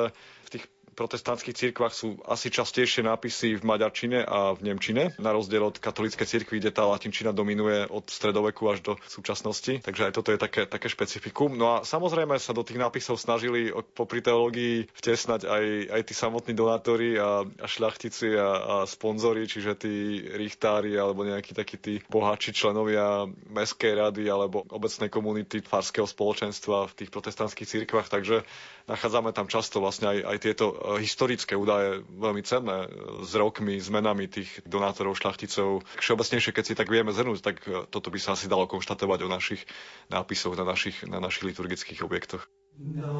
v 0.47 0.49
tých 0.55 0.63
protestantských 0.97 1.53
cirkvách 1.53 1.93
sú 1.93 2.17
asi 2.25 2.49
častejšie 2.49 3.05
nápisy 3.05 3.61
v 3.61 3.63
maďarčine 3.63 4.25
a 4.25 4.57
v 4.57 4.73
nemčine, 4.73 5.13
na 5.21 5.29
rozdiel 5.29 5.61
od 5.61 5.77
katolíckej 5.77 6.25
cirkvi, 6.25 6.57
kde 6.57 6.73
tá 6.73 6.89
latinčina 6.89 7.29
dominuje 7.29 7.85
od 7.85 8.09
stredoveku 8.09 8.65
až 8.73 8.81
do 8.81 8.93
súčasnosti. 9.05 9.85
Takže 9.85 10.09
aj 10.09 10.13
toto 10.17 10.33
je 10.33 10.41
také, 10.41 10.65
také 10.65 10.89
špecifikum. 10.89 11.53
No 11.53 11.77
a 11.77 11.85
samozrejme 11.85 12.41
sa 12.41 12.57
do 12.57 12.65
tých 12.65 12.81
nápisov 12.81 13.21
snažili 13.21 13.69
popri 13.93 14.25
teológii 14.25 14.89
vtesnať 14.97 15.45
aj, 15.45 15.65
aj 15.93 16.01
tí 16.09 16.13
samotní 16.17 16.57
donátori 16.57 17.13
a, 17.21 17.45
a 17.45 17.67
šľachtici 17.69 18.33
a, 18.33 18.49
a 18.57 18.75
sponzori, 18.89 19.45
čiže 19.45 19.77
tí 19.77 20.25
richtári 20.33 20.97
alebo 20.97 21.21
nejakí 21.21 21.53
takí 21.53 21.77
tí 21.77 21.93
bohatší 22.09 22.57
členovia 22.57 23.29
mestskej 23.53 23.93
rady 23.93 24.25
alebo 24.25 24.65
obecnej 24.73 25.13
komunity 25.13 25.61
farského 25.61 26.09
spoločenstva 26.09 26.89
v 26.89 26.95
tých 27.03 27.13
protestantských 27.13 27.69
cirkvách. 27.69 28.09
Takže 28.09 28.41
nachádzame 28.87 29.35
tam 29.35 29.45
často 29.45 29.83
vlastne 29.83 30.09
aj, 30.15 30.19
aj 30.25 30.37
tieto 30.41 30.65
historické 30.95 31.59
údaje 31.59 32.07
veľmi 32.07 32.39
cenné 32.47 32.87
e, 32.87 32.89
s 33.27 33.35
rokmi, 33.35 33.75
zmenami 33.75 34.31
tých 34.31 34.63
donátorov, 34.63 35.19
šľachticov. 35.19 35.83
Všeobecnejšie, 35.99 36.55
keď 36.55 36.63
si 36.63 36.73
tak 36.79 36.87
vieme 36.87 37.11
zhrnúť, 37.11 37.39
tak 37.43 37.55
e, 37.67 37.83
toto 37.91 38.07
by 38.07 38.19
sa 38.21 38.39
asi 38.39 38.47
dalo 38.47 38.63
konštatovať 38.71 39.19
o 39.27 39.29
našich 39.29 39.67
nápisoch 40.07 40.55
na 40.55 40.63
našich, 40.63 41.03
na 41.03 41.19
našich 41.19 41.51
liturgických 41.51 41.99
objektoch. 42.07 42.47
No, 42.77 43.17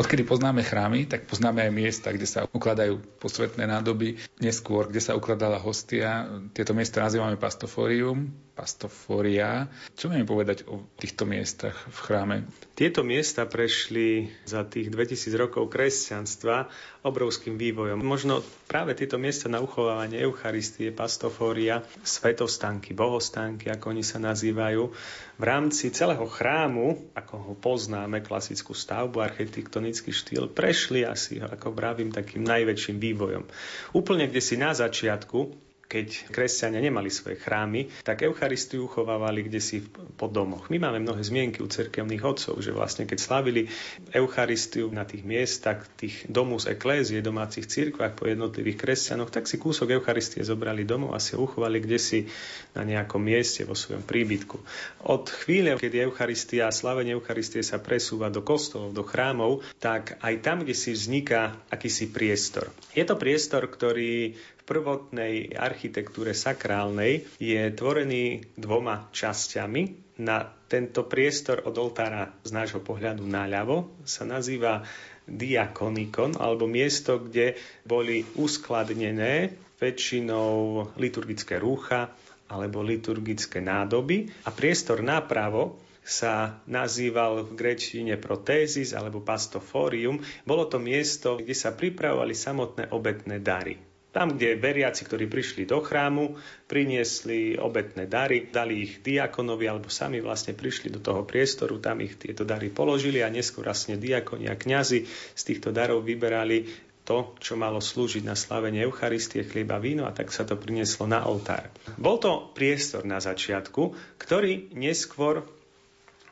Odkedy 0.00 0.24
poznáme 0.24 0.64
chrámy, 0.64 1.04
tak 1.04 1.28
poznáme 1.28 1.60
aj 1.68 1.72
miesta, 1.76 2.08
kde 2.08 2.24
sa 2.24 2.48
ukladajú 2.48 3.20
posvetné 3.20 3.68
nádoby, 3.68 4.16
neskôr, 4.40 4.88
kde 4.88 5.04
sa 5.04 5.12
ukladala 5.12 5.60
hostia. 5.60 6.24
Tieto 6.56 6.72
miesta 6.72 7.04
nazývame 7.04 7.36
pastoforium, 7.36 8.32
pastoforia. 8.60 9.72
Čo 9.96 10.12
vieme 10.12 10.28
povedať 10.28 10.68
o 10.68 10.84
týchto 11.00 11.24
miestach 11.24 11.72
v 11.88 11.98
chráme? 12.04 12.36
Tieto 12.76 13.00
miesta 13.00 13.48
prešli 13.48 14.28
za 14.44 14.68
tých 14.68 14.92
2000 14.92 15.32
rokov 15.40 15.72
kresťanstva 15.72 16.68
obrovským 17.00 17.56
vývojom. 17.56 18.04
Možno 18.04 18.44
práve 18.68 18.92
tieto 18.92 19.16
miesta 19.16 19.48
na 19.48 19.64
uchovávanie 19.64 20.20
Eucharistie, 20.20 20.92
pastofória, 20.92 21.80
svetostánky, 22.04 22.92
bohostánky, 22.92 23.72
ako 23.72 23.96
oni 23.96 24.04
sa 24.04 24.20
nazývajú, 24.20 24.92
v 25.40 25.44
rámci 25.48 25.88
celého 25.88 26.28
chrámu, 26.28 27.00
ako 27.16 27.34
ho 27.40 27.54
poznáme, 27.56 28.20
klasickú 28.20 28.76
stavbu, 28.76 29.24
architektonický 29.24 30.12
štýl, 30.12 30.52
prešli 30.52 31.08
asi, 31.08 31.40
ako 31.40 31.72
vravím, 31.72 32.12
takým 32.12 32.44
najväčším 32.44 33.00
vývojom. 33.00 33.48
Úplne 33.96 34.28
kde 34.28 34.44
si 34.44 34.60
na 34.60 34.76
začiatku 34.76 35.69
keď 35.90 36.30
kresťania 36.30 36.78
nemali 36.78 37.10
svoje 37.10 37.34
chrámy, 37.34 37.90
tak 38.06 38.22
Eucharistiu 38.22 38.86
uchovávali 38.86 39.42
kde 39.42 39.58
si 39.58 39.82
po 40.14 40.30
domoch. 40.30 40.70
My 40.70 40.78
máme 40.78 41.02
mnohé 41.02 41.18
zmienky 41.26 41.58
u 41.58 41.66
cerkevných 41.66 42.22
odcov, 42.22 42.62
že 42.62 42.70
vlastne 42.70 43.10
keď 43.10 43.18
slavili 43.18 43.66
Eucharistiu 44.14 44.86
na 44.94 45.02
tých 45.02 45.26
miestach, 45.26 45.82
tých 45.98 46.30
domus 46.30 46.70
eklézie, 46.70 47.18
domácich 47.18 47.66
cirkvách 47.66 48.14
po 48.14 48.30
jednotlivých 48.30 48.78
kresťanoch, 48.78 49.34
tak 49.34 49.50
si 49.50 49.58
kúsok 49.58 49.98
Eucharistie 49.98 50.46
zobrali 50.46 50.86
domov 50.86 51.10
a 51.10 51.18
si 51.18 51.34
ho 51.34 51.42
uchovali 51.42 51.82
kde 51.82 51.98
si 51.98 52.30
na 52.78 52.86
nejakom 52.86 53.18
mieste 53.18 53.66
vo 53.66 53.74
svojom 53.74 54.06
príbytku. 54.06 54.62
Od 55.10 55.26
chvíle, 55.26 55.74
kedy 55.74 56.06
Eucharistia 56.06 56.70
slavenie 56.70 57.18
Eucharistie 57.18 57.66
sa 57.66 57.82
presúva 57.82 58.30
do 58.30 58.46
kostolov, 58.46 58.94
do 58.94 59.02
chrámov, 59.02 59.66
tak 59.82 60.22
aj 60.22 60.34
tam, 60.38 60.62
kde 60.62 60.78
si 60.78 60.94
vzniká 60.94 61.58
akýsi 61.66 62.14
priestor. 62.14 62.70
Je 62.94 63.02
to 63.02 63.18
priestor, 63.18 63.66
ktorý 63.66 64.38
prvotnej 64.70 65.50
architektúre 65.58 66.30
sakrálnej 66.30 67.26
je 67.42 67.58
tvorený 67.74 68.46
dvoma 68.54 69.10
časťami. 69.10 70.14
Na 70.22 70.46
tento 70.70 71.10
priestor 71.10 71.66
od 71.66 71.74
oltára 71.74 72.30
z 72.46 72.54
nášho 72.54 72.78
pohľadu 72.78 73.26
naľavo 73.26 73.90
sa 74.06 74.22
nazýva 74.22 74.86
diakonikon, 75.26 76.38
alebo 76.38 76.70
miesto, 76.70 77.18
kde 77.18 77.58
boli 77.82 78.22
uskladnené 78.38 79.58
väčšinou 79.82 80.86
liturgické 81.00 81.58
rúcha 81.58 82.14
alebo 82.46 82.84
liturgické 82.84 83.58
nádoby 83.64 84.30
a 84.44 84.50
priestor 84.54 85.00
napravo 85.00 85.80
sa 86.02 86.58
nazýval 86.66 87.46
v 87.46 87.54
grečtine 87.54 88.18
protézis 88.18 88.92
alebo 88.92 89.22
pastoforium. 89.22 90.18
Bolo 90.42 90.66
to 90.66 90.82
miesto, 90.82 91.38
kde 91.38 91.54
sa 91.54 91.70
pripravovali 91.70 92.34
samotné 92.34 92.90
obetné 92.90 93.38
dary. 93.38 93.89
Tam, 94.10 94.34
kde 94.34 94.58
veriaci, 94.58 95.06
ktorí 95.06 95.30
prišli 95.30 95.70
do 95.70 95.78
chrámu, 95.78 96.34
priniesli 96.66 97.54
obetné 97.54 98.10
dary, 98.10 98.50
dali 98.50 98.82
ich 98.82 99.06
diakonovi 99.06 99.70
alebo 99.70 99.86
sami 99.86 100.18
vlastne 100.18 100.50
prišli 100.50 100.90
do 100.90 100.98
toho 100.98 101.22
priestoru, 101.22 101.78
tam 101.78 102.02
ich 102.02 102.18
tieto 102.18 102.42
dary 102.42 102.74
položili 102.74 103.22
a 103.22 103.30
neskôr 103.30 103.70
vlastne 103.70 103.94
diakoni 103.94 104.50
a 104.50 104.58
kňazi 104.58 105.06
z 105.34 105.42
týchto 105.46 105.70
darov 105.70 106.02
vyberali 106.02 106.66
to, 107.06 107.34
čo 107.38 107.54
malo 107.58 107.78
slúžiť 107.78 108.22
na 108.22 108.38
slavenie 108.38 108.86
Eucharistie, 108.86 109.46
chlieba, 109.46 109.82
víno 109.82 110.06
a 110.06 110.14
tak 110.14 110.30
sa 110.30 110.46
to 110.46 110.54
prinieslo 110.54 111.10
na 111.10 111.26
oltár. 111.26 111.70
Bol 111.98 112.18
to 112.22 112.50
priestor 112.54 113.02
na 113.02 113.18
začiatku, 113.18 113.94
ktorý 114.18 114.74
neskôr 114.74 115.42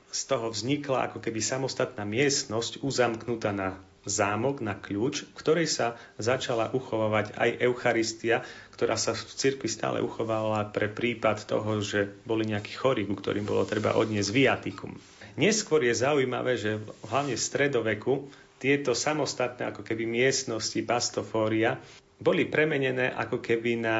z 0.08 0.20
toho 0.26 0.50
vznikla 0.50 1.10
ako 1.10 1.18
keby 1.18 1.40
samostatná 1.42 2.06
miestnosť 2.06 2.80
uzamknutá 2.82 3.50
na 3.50 3.76
zámok 4.06 4.62
na 4.62 4.78
kľúč, 4.78 5.26
v 5.26 5.34
ktorej 5.34 5.66
sa 5.66 5.98
začala 6.20 6.70
uchovávať 6.70 7.34
aj 7.34 7.50
Eucharistia, 7.64 8.46
ktorá 8.78 8.94
sa 8.94 9.16
v 9.16 9.22
cirkvi 9.26 9.66
stále 9.66 9.98
uchovala 9.98 10.70
pre 10.70 10.86
prípad 10.86 11.48
toho, 11.48 11.82
že 11.82 12.06
boli 12.22 12.46
nejakí 12.46 12.78
chorí, 12.78 13.02
ku 13.08 13.18
ktorým 13.18 13.48
bolo 13.48 13.66
treba 13.66 13.98
odniesť 13.98 14.30
viatikum. 14.30 14.94
Neskôr 15.38 15.82
je 15.86 15.94
zaujímavé, 15.94 16.58
že 16.58 16.82
hlavne 17.06 17.38
v 17.38 17.46
stredoveku 17.46 18.26
tieto 18.58 18.94
samostatné 18.94 19.70
ako 19.70 19.86
keby 19.86 20.02
miestnosti 20.02 20.82
pastofória 20.82 21.78
boli 22.18 22.50
premenené 22.50 23.14
ako 23.14 23.38
keby 23.38 23.78
na 23.78 23.98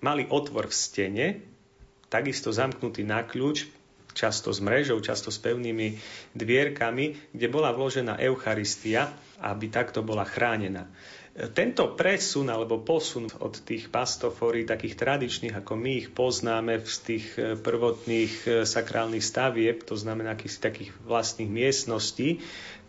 malý 0.00 0.24
otvor 0.32 0.72
v 0.72 0.76
stene, 0.76 1.26
takisto 2.08 2.48
zamknutý 2.48 3.04
na 3.04 3.24
kľúč, 3.24 3.68
často 4.14 4.54
s 4.54 4.62
mrežou, 4.62 5.02
často 5.02 5.34
s 5.34 5.42
pevnými 5.42 5.98
dvierkami, 6.32 7.34
kde 7.34 7.46
bola 7.50 7.74
vložená 7.74 8.16
Eucharistia, 8.22 9.10
aby 9.42 9.68
takto 9.68 10.00
bola 10.06 10.22
chránená. 10.22 10.86
Tento 11.34 11.98
presun 11.98 12.46
alebo 12.46 12.78
posun 12.86 13.26
od 13.42 13.58
tých 13.66 13.90
pastoforí, 13.90 14.62
takých 14.62 14.94
tradičných, 14.94 15.66
ako 15.66 15.74
my 15.74 15.90
ich 15.98 16.08
poznáme 16.14 16.78
z 16.86 16.96
tých 17.02 17.26
eh, 17.34 17.58
prvotných 17.58 18.34
eh, 18.46 18.50
sakrálnych 18.62 19.26
stavieb, 19.26 19.82
to 19.82 19.98
znamená 19.98 20.38
akých 20.38 20.62
takých 20.62 20.90
vlastných 21.02 21.50
miestností, 21.50 22.38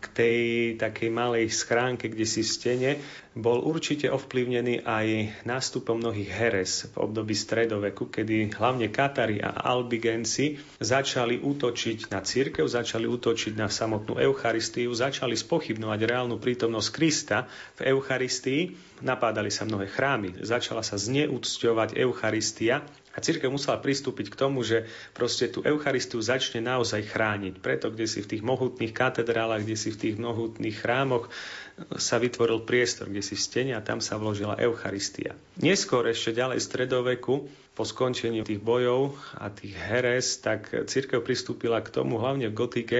k 0.05 0.07
tej 0.13 0.39
takej 0.77 1.09
malej 1.09 1.49
schránke, 1.49 2.05
kde 2.05 2.29
si 2.29 2.45
stene, 2.45 3.01
bol 3.35 3.59
určite 3.65 4.07
ovplyvnený 4.07 4.87
aj 4.87 5.07
nástupom 5.43 5.99
mnohých 5.99 6.31
heres 6.31 6.87
v 6.93 7.03
období 7.03 7.35
stredoveku, 7.35 8.07
kedy 8.07 8.55
hlavne 8.55 8.87
Katari 8.93 9.43
a 9.43 9.65
Albigenci 9.65 10.55
začali 10.79 11.43
útočiť 11.43 12.15
na 12.15 12.23
církev, 12.23 12.63
začali 12.63 13.03
útočiť 13.03 13.59
na 13.59 13.67
samotnú 13.67 14.15
Eucharistiu, 14.15 14.95
začali 14.95 15.35
spochybnovať 15.35 15.99
reálnu 16.07 16.39
prítomnosť 16.39 16.89
Krista 16.95 17.49
v 17.75 17.91
Eucharistii, 17.91 18.71
napádali 19.03 19.51
sa 19.51 19.67
mnohé 19.67 19.91
chrámy, 19.91 20.39
začala 20.39 20.79
sa 20.79 20.95
zneúcťovať 20.95 21.99
Eucharistia 21.99 22.87
a 23.15 23.23
církev 23.23 23.47
musela 23.47 23.79
pristúpiť 23.79 24.27
k 24.27 24.35
tomu, 24.35 24.59
že 24.61 24.85
proste 25.15 25.47
tú 25.47 25.63
Eucharistiu 25.63 26.19
začne 26.19 26.59
naozaj 26.59 27.07
chrániť. 27.07 27.63
Preto, 27.63 27.87
kde 27.87 28.05
si 28.11 28.19
v 28.19 28.35
tých 28.35 28.43
mohutných 28.43 28.91
katedrálach, 28.91 29.63
kde 29.63 29.79
si 29.79 29.95
v 29.95 29.99
tých 30.03 30.15
mohutných 30.19 30.75
chrámoch 30.75 31.31
sa 31.95 32.19
vytvoril 32.19 32.63
priestor, 32.67 33.07
kde 33.07 33.23
si 33.23 33.35
v 33.35 33.43
stene 33.43 33.73
a 33.75 33.83
tam 33.83 34.03
sa 34.03 34.19
vložila 34.19 34.59
Eucharistia. 34.59 35.35
Neskôr 35.59 36.07
ešte 36.11 36.35
ďalej 36.35 36.59
v 36.59 36.67
stredoveku, 36.67 37.35
po 37.75 37.83
skončení 37.83 38.39
tých 38.47 38.63
bojov 38.63 39.19
a 39.35 39.51
tých 39.51 39.75
heres, 39.75 40.39
tak 40.39 40.71
církev 40.71 41.19
pristúpila 41.19 41.83
k 41.83 41.91
tomu, 41.91 42.15
hlavne 42.23 42.47
v 42.47 42.55
gotike, 42.55 42.99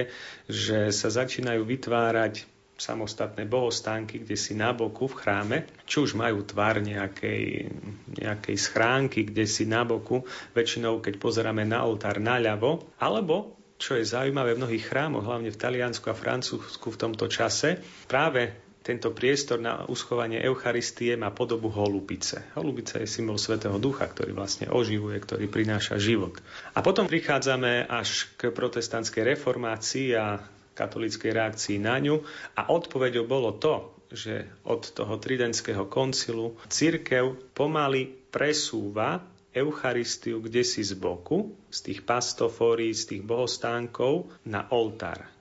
že 0.52 0.92
sa 0.92 1.08
začínajú 1.08 1.64
vytvárať 1.64 2.44
samostatné 2.76 3.48
bohostánky, 3.48 4.20
kde 4.20 4.36
si 4.36 4.52
na 4.52 4.76
boku 4.76 5.08
v 5.08 5.16
chráme, 5.16 5.58
či 5.88 6.04
už 6.04 6.12
majú 6.12 6.44
tvar 6.44 6.84
nejakej, 6.84 7.72
nejakej 8.20 8.56
schránky, 8.60 9.24
kde 9.24 9.48
si 9.48 9.64
na 9.64 9.82
boku, 9.82 10.28
väčšinou 10.52 11.00
keď 11.00 11.16
pozeráme 11.16 11.64
na 11.64 11.88
oltár 11.88 12.20
naľavo, 12.20 12.92
alebo 13.00 13.56
čo 13.76 13.96
je 13.96 14.08
zaujímavé 14.08 14.56
v 14.56 14.60
mnohých 14.64 14.88
chrámoch, 14.88 15.24
hlavne 15.24 15.52
v 15.52 15.60
Taliansku 15.60 16.08
a 16.08 16.16
Francúzsku 16.16 16.88
v 16.92 17.00
tomto 17.00 17.28
čase, 17.28 17.80
práve 18.08 18.66
tento 18.86 19.10
priestor 19.10 19.58
na 19.58 19.82
uschovanie 19.90 20.38
Eucharistie 20.38 21.18
má 21.18 21.34
podobu 21.34 21.66
holubice. 21.74 22.54
Holubica 22.54 23.02
je 23.02 23.10
symbol 23.10 23.34
Svetého 23.34 23.74
Ducha, 23.82 24.06
ktorý 24.06 24.30
vlastne 24.30 24.70
oživuje, 24.70 25.18
ktorý 25.18 25.50
prináša 25.50 25.98
život. 25.98 26.38
A 26.70 26.86
potom 26.86 27.10
prichádzame 27.10 27.90
až 27.90 28.30
k 28.38 28.54
protestantskej 28.54 29.34
reformácii 29.34 30.14
a 30.14 30.38
katolíckej 30.76 31.32
reakcii 31.32 31.80
na 31.80 31.96
ňu 31.96 32.20
a 32.54 32.68
odpoveďou 32.68 33.24
bolo 33.24 33.56
to, 33.56 33.96
že 34.12 34.46
od 34.68 34.86
toho 34.92 35.18
tridentského 35.18 35.88
koncilu 35.88 36.54
církev 36.68 37.56
pomaly 37.56 38.06
presúva 38.30 39.24
Eucharistiu 39.56 40.44
kde 40.44 40.60
si 40.60 40.84
z 40.84 40.92
boku, 41.00 41.56
z 41.72 41.78
tých 41.90 42.04
pastofórií, 42.04 42.92
z 42.92 43.16
tých 43.16 43.22
bohostánkov 43.24 44.28
na 44.44 44.68
oltár. 44.68 45.32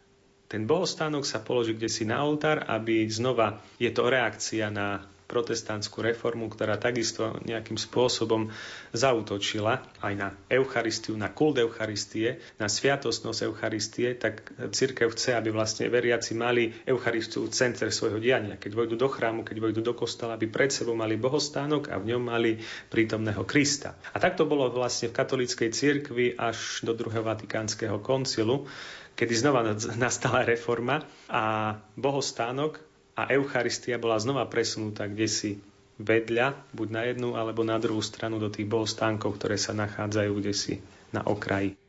Ten 0.48 0.64
bohostánok 0.64 1.28
sa 1.28 1.44
položí 1.44 1.76
kde 1.76 1.92
si 1.92 2.08
na 2.08 2.24
oltár, 2.24 2.64
aby 2.64 3.04
znova, 3.12 3.60
je 3.76 3.92
to 3.92 4.08
reakcia 4.08 4.72
na 4.72 5.04
protestantskú 5.26 6.06
reformu, 6.06 6.48
ktorá 6.48 6.78
takisto 6.78 7.42
nejakým 7.44 7.76
spôsobom 7.82 8.54
zautočila 8.94 9.82
aj 10.00 10.14
na 10.14 10.28
Eucharistiu, 10.48 11.18
na 11.18 11.34
kult 11.34 11.58
Eucharistie, 11.58 12.38
na 12.62 12.70
sviatostnosť 12.70 13.40
Eucharistie, 13.50 14.14
tak 14.14 14.54
církev 14.70 15.10
chce, 15.10 15.34
aby 15.34 15.50
vlastne 15.50 15.90
veriaci 15.90 16.38
mali 16.38 16.70
Eucharistiu 16.86 17.50
v 17.50 17.54
centre 17.58 17.90
svojho 17.90 18.22
diania. 18.22 18.62
Keď 18.62 18.72
vojdu 18.78 18.96
do 18.96 19.10
chrámu, 19.10 19.42
keď 19.42 19.58
vojdu 19.60 19.82
do 19.82 19.98
kostola, 19.98 20.38
aby 20.38 20.46
pred 20.46 20.70
sebou 20.70 20.94
mali 20.94 21.18
bohostánok 21.18 21.90
a 21.90 21.98
v 21.98 22.14
ňom 22.14 22.24
mali 22.24 22.62
prítomného 22.94 23.42
Krista. 23.50 23.98
A 24.14 24.22
takto 24.22 24.46
bolo 24.46 24.70
vlastne 24.70 25.10
v 25.10 25.18
katolíckej 25.18 25.70
cirkvi 25.74 26.38
až 26.38 26.86
do 26.86 26.94
druhého 26.94 27.26
vatikánskeho 27.26 27.98
koncilu, 28.06 28.70
kedy 29.18 29.34
znova 29.34 29.66
nastala 29.98 30.46
reforma 30.46 31.02
a 31.32 31.74
bohostánok 31.98 32.85
a 33.16 33.32
Eucharistia 33.32 33.96
bola 33.96 34.20
znova 34.20 34.44
presunutá 34.52 35.08
kde 35.08 35.28
si 35.32 35.52
vedľa, 35.96 36.76
buď 36.76 36.88
na 36.92 37.02
jednu 37.08 37.40
alebo 37.40 37.64
na 37.64 37.80
druhú 37.80 38.04
stranu 38.04 38.36
do 38.36 38.52
tých 38.52 38.68
bohostánkov, 38.68 39.40
ktoré 39.40 39.56
sa 39.56 39.72
nachádzajú 39.72 40.32
kde 40.36 40.54
si 40.54 40.74
na 41.16 41.24
okraji. 41.24 41.80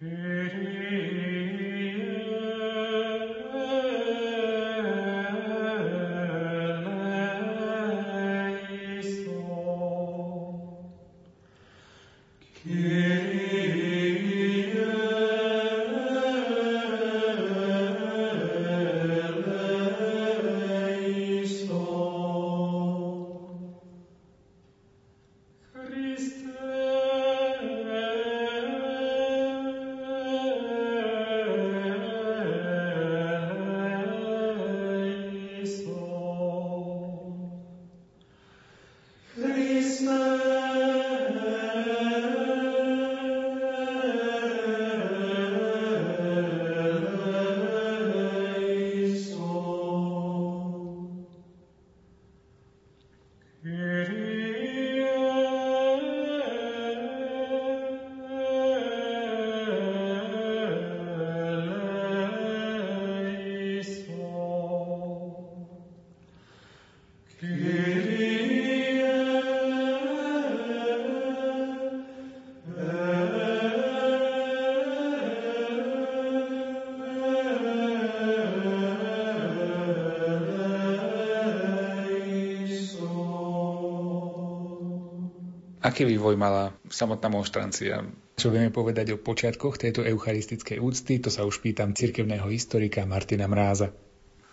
Aký 85.97 86.05
vývoj 86.05 86.37
mala 86.37 86.77
samotná 86.93 87.33
monštrancia? 87.33 88.05
Čo 88.37 88.53
vieme 88.53 88.69
povedať 88.69 89.17
o 89.17 89.23
počiatkoch 89.25 89.81
tejto 89.81 90.05
eucharistickej 90.05 90.77
úcty, 90.77 91.25
to 91.25 91.33
sa 91.33 91.49
už 91.49 91.65
pýtam 91.65 91.97
cirkevného 91.97 92.53
historika 92.53 93.09
Martina 93.09 93.49
Mráza. 93.49 93.97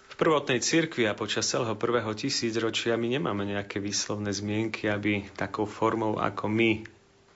V 0.08 0.16
prvotnej 0.16 0.64
cirkvi 0.64 1.04
a 1.04 1.12
počas 1.12 1.44
celého 1.44 1.76
prvého 1.76 2.16
tisícročia 2.16 2.96
my 2.96 3.20
nemáme 3.20 3.44
nejaké 3.44 3.84
výslovné 3.84 4.32
zmienky, 4.32 4.88
aby 4.88 5.28
takou 5.36 5.68
formou, 5.68 6.16
ako 6.16 6.48
my 6.48 6.88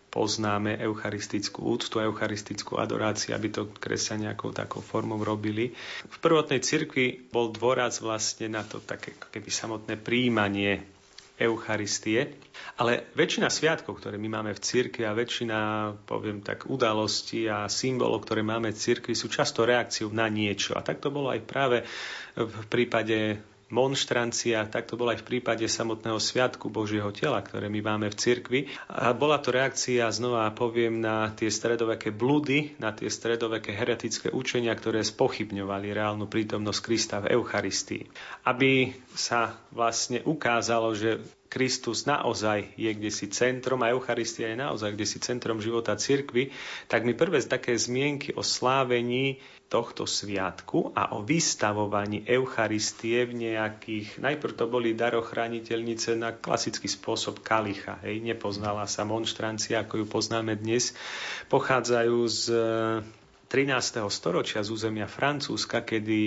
poznáme 0.08 0.80
eucharistickú 0.80 1.68
úctu, 1.68 2.00
eucharistickú 2.00 2.80
adoráciu, 2.80 3.36
aby 3.36 3.52
to 3.52 3.68
kresťania 3.76 4.32
nejakou 4.32 4.56
takou 4.56 4.80
formou 4.80 5.20
robili. 5.20 5.76
V 6.08 6.18
prvotnej 6.24 6.64
cirkvi 6.64 7.28
bol 7.28 7.52
dôraz 7.52 8.00
vlastne 8.00 8.56
na 8.56 8.64
to 8.64 8.80
také 8.80 9.12
keby 9.36 9.52
samotné 9.52 10.00
príjmanie 10.00 10.96
Eucharistie. 11.38 12.34
Ale 12.78 13.10
väčšina 13.18 13.50
sviatkov, 13.50 13.98
ktoré 13.98 14.22
my 14.22 14.30
máme 14.30 14.52
v 14.54 14.62
cirkvi 14.62 15.02
a 15.10 15.18
väčšina, 15.18 15.58
poviem 16.06 16.46
tak, 16.46 16.70
udalostí 16.70 17.50
a 17.50 17.66
symbolov, 17.66 18.22
ktoré 18.22 18.46
máme 18.46 18.70
v 18.70 18.78
cirkvi, 18.78 19.18
sú 19.18 19.34
často 19.34 19.66
reakciou 19.66 20.14
na 20.14 20.30
niečo. 20.30 20.78
A 20.78 20.86
tak 20.86 21.02
to 21.02 21.10
bolo 21.10 21.34
aj 21.34 21.42
práve 21.42 21.82
v 22.38 22.66
prípade 22.70 23.42
monštrancia, 23.68 24.64
tak 24.72 24.88
to 24.88 24.96
bolo 24.96 25.12
aj 25.12 25.24
v 25.24 25.28
prípade 25.36 25.66
samotného 25.68 26.20
Sviatku 26.22 26.72
Božieho 26.72 27.12
tela, 27.12 27.44
ktoré 27.44 27.68
my 27.68 27.84
máme 27.84 28.08
v 28.08 28.20
cirkvi. 28.20 28.60
A 28.88 29.12
bola 29.12 29.42
to 29.44 29.52
reakcia, 29.52 30.08
znova 30.08 30.48
poviem, 30.56 31.04
na 31.04 31.32
tie 31.36 31.52
stredoveké 31.52 32.16
blúdy, 32.16 32.80
na 32.80 32.96
tie 32.96 33.12
stredoveké 33.12 33.76
heretické 33.76 34.32
učenia, 34.32 34.72
ktoré 34.72 35.04
spochybňovali 35.04 35.92
reálnu 35.92 36.32
prítomnosť 36.32 36.80
Krista 36.80 37.18
v 37.20 37.36
Eucharistii. 37.36 38.08
Aby 38.48 38.96
sa 39.12 39.60
vlastne 39.76 40.24
ukázalo, 40.24 40.96
že 40.96 41.20
Kristus 41.48 42.04
naozaj 42.04 42.76
je 42.76 42.92
kde 42.92 43.12
si 43.12 43.32
centrom 43.32 43.80
a 43.84 43.92
Eucharistia 43.96 44.52
je 44.52 44.60
naozaj 44.60 44.94
kde 44.94 45.06
si 45.08 45.18
centrom 45.24 45.64
života 45.64 45.96
cirkvy, 45.96 46.52
tak 46.92 47.08
mi 47.08 47.16
prvé 47.16 47.40
také 47.44 47.76
zmienky 47.80 48.36
o 48.36 48.44
slávení 48.44 49.40
tohto 49.68 50.08
sviatku 50.08 50.96
a 50.96 51.12
o 51.16 51.24
vystavovaní 51.24 52.24
Eucharistie 52.24 53.28
v 53.28 53.48
nejakých, 53.48 54.20
najprv 54.20 54.54
to 54.56 54.66
boli 54.72 54.96
darochrániteľnice 54.96 56.16
na 56.16 56.32
klasický 56.32 56.88
spôsob 56.88 57.44
kalicha, 57.44 58.00
hej, 58.08 58.24
nepoznala 58.24 58.88
sa 58.88 59.04
monštrancia, 59.04 59.84
ako 59.84 60.04
ju 60.04 60.06
poznáme 60.08 60.56
dnes, 60.56 60.96
pochádzajú 61.52 62.18
z 62.32 62.44
13. 63.48 64.04
storočia 64.12 64.60
z 64.64 64.72
územia 64.72 65.08
Francúzska, 65.08 65.84
kedy 65.84 66.20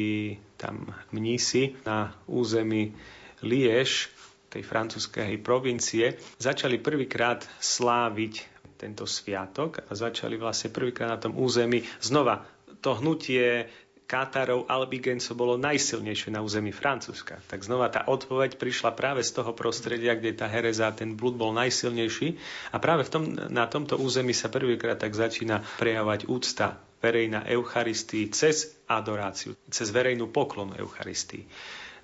tam 0.57 0.93
mnísi 1.13 1.77
na 1.85 2.17
území 2.25 2.97
Lieš, 3.41 4.13
tej 4.51 4.67
francúzskej 4.67 5.39
provincie, 5.39 6.19
začali 6.43 6.83
prvýkrát 6.83 7.47
sláviť 7.63 8.51
tento 8.75 9.07
sviatok 9.07 9.87
a 9.87 9.93
začali 9.95 10.35
vlastne 10.35 10.75
prvýkrát 10.75 11.15
na 11.15 11.21
tom 11.21 11.39
území 11.39 11.87
znova 12.03 12.43
to 12.81 12.97
hnutie 12.97 13.69
Kátárov 14.11 14.67
Albigenso 14.67 15.39
bolo 15.39 15.55
najsilnejšie 15.55 16.35
na 16.35 16.43
území 16.43 16.75
Francúzska. 16.75 17.39
Tak 17.47 17.63
znova 17.63 17.95
tá 17.95 18.03
odpoveď 18.11 18.59
prišla 18.59 18.91
práve 18.99 19.23
z 19.23 19.39
toho 19.39 19.55
prostredia, 19.55 20.19
kde 20.19 20.35
tá 20.35 20.51
hereza, 20.51 20.91
ten 20.91 21.15
blúd 21.15 21.39
bol 21.39 21.55
najsilnejší. 21.55 22.35
A 22.75 22.83
práve 22.83 23.07
v 23.07 23.13
tom, 23.15 23.23
na 23.55 23.71
tomto 23.71 24.03
území 24.03 24.35
sa 24.35 24.51
prvýkrát 24.51 24.99
tak 24.99 25.15
začína 25.15 25.63
prejavovať 25.79 26.27
úcta 26.27 26.83
verejná 26.99 27.47
Eucharistii 27.47 28.35
cez 28.35 28.75
adoráciu, 28.91 29.55
cez 29.71 29.95
verejnú 29.95 30.27
poklonu 30.35 30.75
Eucharistii. 30.75 31.47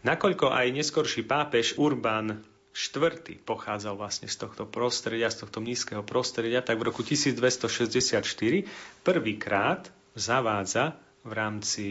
Nakoľko 0.07 0.55
aj 0.55 0.71
neskorší 0.71 1.27
pápež 1.27 1.75
Urbán 1.83 2.47
IV. 2.71 3.43
pochádzal 3.43 3.99
vlastne 3.99 4.31
z 4.31 4.39
tohto 4.39 4.63
prostredia, 4.63 5.27
z 5.27 5.43
tohto 5.43 5.59
nízkeho 5.59 6.07
prostredia, 6.07 6.63
tak 6.63 6.79
v 6.79 6.87
roku 6.95 7.03
1264 7.03 8.23
prvýkrát 9.03 9.91
zavádza 10.15 10.95
v 11.27 11.33
rámci 11.35 11.87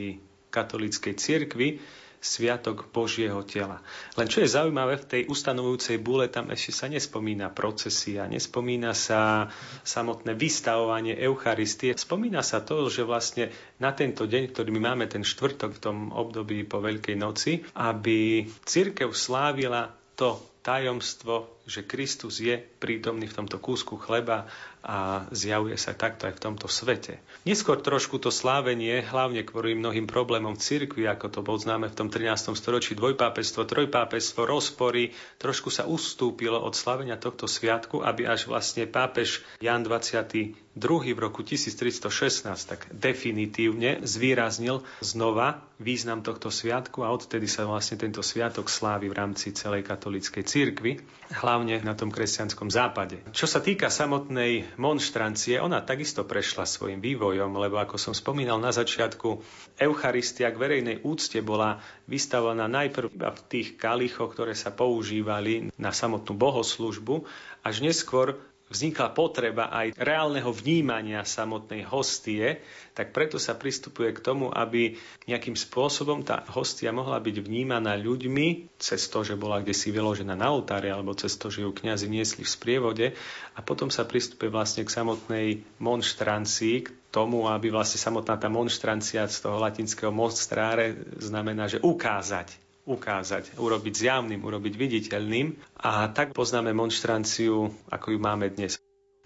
katolíckej 0.48 1.14
cirkvi 1.20 1.84
Sviatok 2.26 2.90
Božieho 2.90 3.46
tela. 3.46 3.86
Len 4.18 4.26
čo 4.26 4.42
je 4.42 4.50
zaujímavé, 4.50 4.98
v 4.98 5.10
tej 5.10 5.22
ustanovujúcej 5.30 6.02
búle 6.02 6.26
tam 6.26 6.50
ešte 6.50 6.74
sa 6.74 6.90
nespomína 6.90 7.54
procesia, 7.54 8.26
nespomína 8.26 8.98
sa 8.98 9.54
samotné 9.86 10.34
vystavovanie 10.34 11.14
Eucharistie. 11.22 11.94
Spomína 11.94 12.42
sa 12.42 12.66
to, 12.66 12.90
že 12.90 13.06
vlastne 13.06 13.54
na 13.78 13.94
tento 13.94 14.26
deň, 14.26 14.50
ktorý 14.50 14.74
my 14.74 14.82
máme 14.92 15.06
ten 15.06 15.22
štvrtok 15.22 15.78
v 15.78 15.84
tom 15.86 15.98
období 16.10 16.66
po 16.66 16.82
Veľkej 16.82 17.14
noci, 17.14 17.62
aby 17.78 18.50
církev 18.66 19.14
slávila 19.14 19.94
to 20.18 20.42
tajomstvo, 20.66 21.55
že 21.66 21.82
Kristus 21.82 22.38
je 22.38 22.62
prítomný 22.62 23.26
v 23.26 23.38
tomto 23.42 23.58
kúsku 23.58 23.98
chleba 23.98 24.46
a 24.86 25.26
zjavuje 25.34 25.74
sa 25.82 25.98
takto 25.98 26.30
aj 26.30 26.38
v 26.38 26.44
tomto 26.46 26.70
svete. 26.70 27.18
Neskôr 27.42 27.82
trošku 27.82 28.22
to 28.22 28.30
slávenie, 28.30 29.02
hlavne 29.02 29.42
kvôli 29.42 29.74
mnohým 29.74 30.06
problémom 30.06 30.54
v 30.54 30.62
cirkvi, 30.62 31.10
ako 31.10 31.34
to 31.34 31.40
bol 31.42 31.58
známe 31.58 31.90
v 31.90 31.98
tom 31.98 32.14
13. 32.14 32.54
storočí, 32.54 32.94
dvojpápestvo, 32.94 33.66
trojpápestvo, 33.66 34.46
rozpory, 34.46 35.10
trošku 35.42 35.74
sa 35.74 35.90
ustúpilo 35.90 36.62
od 36.62 36.78
slávenia 36.78 37.18
tohto 37.18 37.50
sviatku, 37.50 38.06
aby 38.06 38.30
až 38.30 38.46
vlastne 38.46 38.86
pápež 38.86 39.42
Jan 39.58 39.82
22. 39.82 40.78
v 41.18 41.20
roku 41.20 41.42
1316 41.42 42.46
tak 42.70 42.86
definitívne 42.94 44.06
zvýraznil 44.06 44.86
znova 45.02 45.66
význam 45.82 46.24
tohto 46.24 46.48
sviatku 46.48 47.04
a 47.04 47.12
odtedy 47.12 47.50
sa 47.50 47.68
vlastne 47.68 48.00
tento 48.00 48.24
sviatok 48.24 48.72
slávi 48.72 49.12
v 49.12 49.18
rámci 49.18 49.52
celej 49.52 49.84
katolíckej 49.84 50.44
cirkvi, 50.48 51.04
hlavne 51.36 51.55
na 51.64 51.96
tom 51.96 52.12
kresťanskom 52.12 52.68
západe. 52.68 53.24
Čo 53.32 53.48
sa 53.48 53.64
týka 53.64 53.88
samotnej 53.88 54.76
monštrancie, 54.76 55.62
ona 55.64 55.80
takisto 55.80 56.28
prešla 56.28 56.68
svojim 56.68 57.00
vývojom, 57.00 57.56
lebo 57.56 57.80
ako 57.80 57.96
som 57.96 58.12
spomínal 58.12 58.60
na 58.60 58.76
začiatku, 58.76 59.40
Eucharistia 59.80 60.52
k 60.52 60.60
verejnej 60.60 60.98
úcte 61.08 61.40
bola 61.40 61.80
vystavovaná 62.10 62.68
najprv 62.68 63.16
v 63.16 63.40
tých 63.48 63.80
kalichoch, 63.80 64.36
ktoré 64.36 64.52
sa 64.52 64.76
používali 64.76 65.72
na 65.80 65.96
samotnú 65.96 66.36
bohoslužbu, 66.36 67.24
až 67.64 67.86
neskôr 67.86 68.36
vznikla 68.70 69.14
potreba 69.14 69.70
aj 69.70 69.94
reálneho 69.94 70.50
vnímania 70.50 71.22
samotnej 71.22 71.86
hostie, 71.86 72.66
tak 72.98 73.14
preto 73.14 73.38
sa 73.38 73.54
pristupuje 73.54 74.10
k 74.16 74.24
tomu, 74.24 74.50
aby 74.50 74.98
nejakým 75.30 75.54
spôsobom 75.54 76.26
tá 76.26 76.42
hostia 76.50 76.90
mohla 76.90 77.22
byť 77.22 77.36
vnímaná 77.46 77.94
ľuďmi 78.00 78.78
cez 78.82 79.06
to, 79.12 79.22
že 79.22 79.38
bola 79.38 79.62
kde 79.62 79.76
si 79.78 79.94
vyložená 79.94 80.34
na 80.34 80.50
oltári 80.50 80.90
alebo 80.90 81.14
cez 81.14 81.38
to, 81.38 81.54
že 81.54 81.62
ju 81.62 81.70
kňazi 81.70 82.10
niesli 82.10 82.42
v 82.42 82.54
sprievode. 82.56 83.06
A 83.54 83.60
potom 83.62 83.94
sa 83.94 84.08
pristupuje 84.08 84.50
vlastne 84.50 84.82
k 84.82 84.94
samotnej 84.94 85.62
monštrancii, 85.78 86.76
k 86.84 86.90
tomu, 87.14 87.46
aby 87.46 87.70
vlastne 87.70 88.02
samotná 88.02 88.36
tá 88.42 88.50
monštrancia 88.50 89.30
z 89.30 89.38
toho 89.46 89.62
latinského 89.62 90.10
monstráre 90.10 90.98
znamená, 91.22 91.70
že 91.70 91.80
ukázať 91.80 92.65
ukázať, 92.86 93.58
urobiť 93.58 93.94
zjavným, 93.94 94.42
urobiť 94.46 94.74
viditeľným. 94.78 95.58
A 95.82 96.10
tak 96.14 96.38
poznáme 96.38 96.72
monštranciu, 96.72 97.74
ako 97.90 98.08
ju 98.14 98.20
máme 98.22 98.54
dnes. 98.54 98.78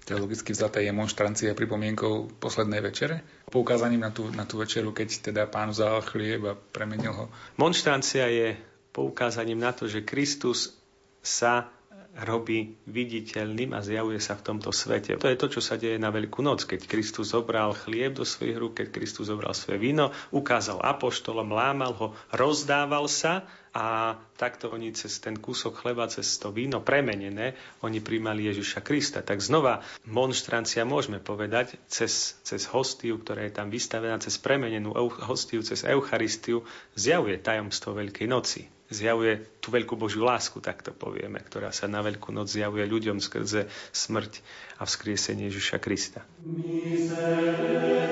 Teologicky 0.08 0.56
vzaté 0.56 0.88
je 0.88 0.96
monštrancia 0.96 1.54
pripomienkou 1.54 2.42
poslednej 2.42 2.82
večere? 2.82 3.22
Poukázaním 3.52 4.02
na 4.02 4.12
tú, 4.16 4.32
na 4.32 4.48
tú 4.48 4.58
večeru, 4.58 4.96
keď 4.96 5.30
teda 5.30 5.44
pán 5.46 5.70
vzal 5.76 6.02
chlieb 6.02 6.42
a 6.50 6.58
premenil 6.58 7.14
ho? 7.14 7.26
Monštrancia 7.60 8.26
je 8.32 8.58
poukázaním 8.96 9.60
na 9.60 9.76
to, 9.76 9.86
že 9.86 10.08
Kristus 10.08 10.74
sa 11.22 11.70
robí 12.24 12.76
viditeľným 12.88 13.72
a 13.72 13.80
zjavuje 13.80 14.20
sa 14.20 14.36
v 14.36 14.46
tomto 14.52 14.76
svete. 14.76 15.16
To 15.16 15.32
je 15.32 15.40
to, 15.40 15.48
čo 15.48 15.62
sa 15.64 15.80
deje 15.80 15.96
na 15.96 16.12
Veľkú 16.12 16.44
noc, 16.44 16.68
keď 16.68 16.90
Kristus 16.90 17.32
zobral 17.32 17.72
chlieb 17.72 18.18
do 18.18 18.28
svojich 18.28 18.58
rúk, 18.60 18.74
keď 18.84 18.88
Kristus 18.92 19.32
zobral 19.32 19.56
svoje 19.56 19.80
víno, 19.80 20.12
ukázal 20.36 20.84
apoštolom, 20.84 21.52
lámal 21.52 21.92
ho, 21.96 22.08
rozdával 22.36 23.08
sa 23.08 23.48
a 23.70 24.18
takto 24.36 24.74
oni 24.74 24.92
cez 24.98 25.22
ten 25.22 25.38
kúsok 25.38 25.86
chleba, 25.86 26.10
cez 26.10 26.26
to 26.42 26.50
víno 26.50 26.82
premenené, 26.82 27.54
oni 27.86 28.02
príjmali 28.02 28.50
Ježiša 28.50 28.82
Krista. 28.82 29.22
Tak 29.22 29.40
znova 29.40 29.86
monštrancia 30.10 30.84
môžeme 30.90 31.22
povedať 31.22 31.78
cez, 31.86 32.36
cez 32.42 32.66
hostiu, 32.74 33.22
ktorá 33.22 33.46
je 33.46 33.54
tam 33.54 33.70
vystavená, 33.70 34.18
cez 34.18 34.42
premenenú 34.42 34.98
hostiu, 35.24 35.62
cez 35.62 35.86
Eucharistiu, 35.86 36.66
zjavuje 36.98 37.38
tajomstvo 37.38 37.94
Veľkej 37.94 38.28
noci 38.28 38.79
zjavuje 38.90 39.46
tú 39.62 39.70
veľkú 39.70 39.96
Božiu 39.96 40.26
lásku, 40.26 40.58
tak 40.60 40.82
to 40.82 40.92
povieme, 40.92 41.38
ktorá 41.40 41.70
sa 41.70 41.86
na 41.86 42.02
Veľkú 42.02 42.34
noc 42.34 42.50
zjavuje 42.50 42.86
ľuďom 42.90 43.22
skrze 43.22 43.70
smrť 43.94 44.42
a 44.82 44.86
vzkriesenie 44.90 45.48
Ježiša 45.48 45.78
Krista. 45.78 46.26
Miserere. 46.42 48.10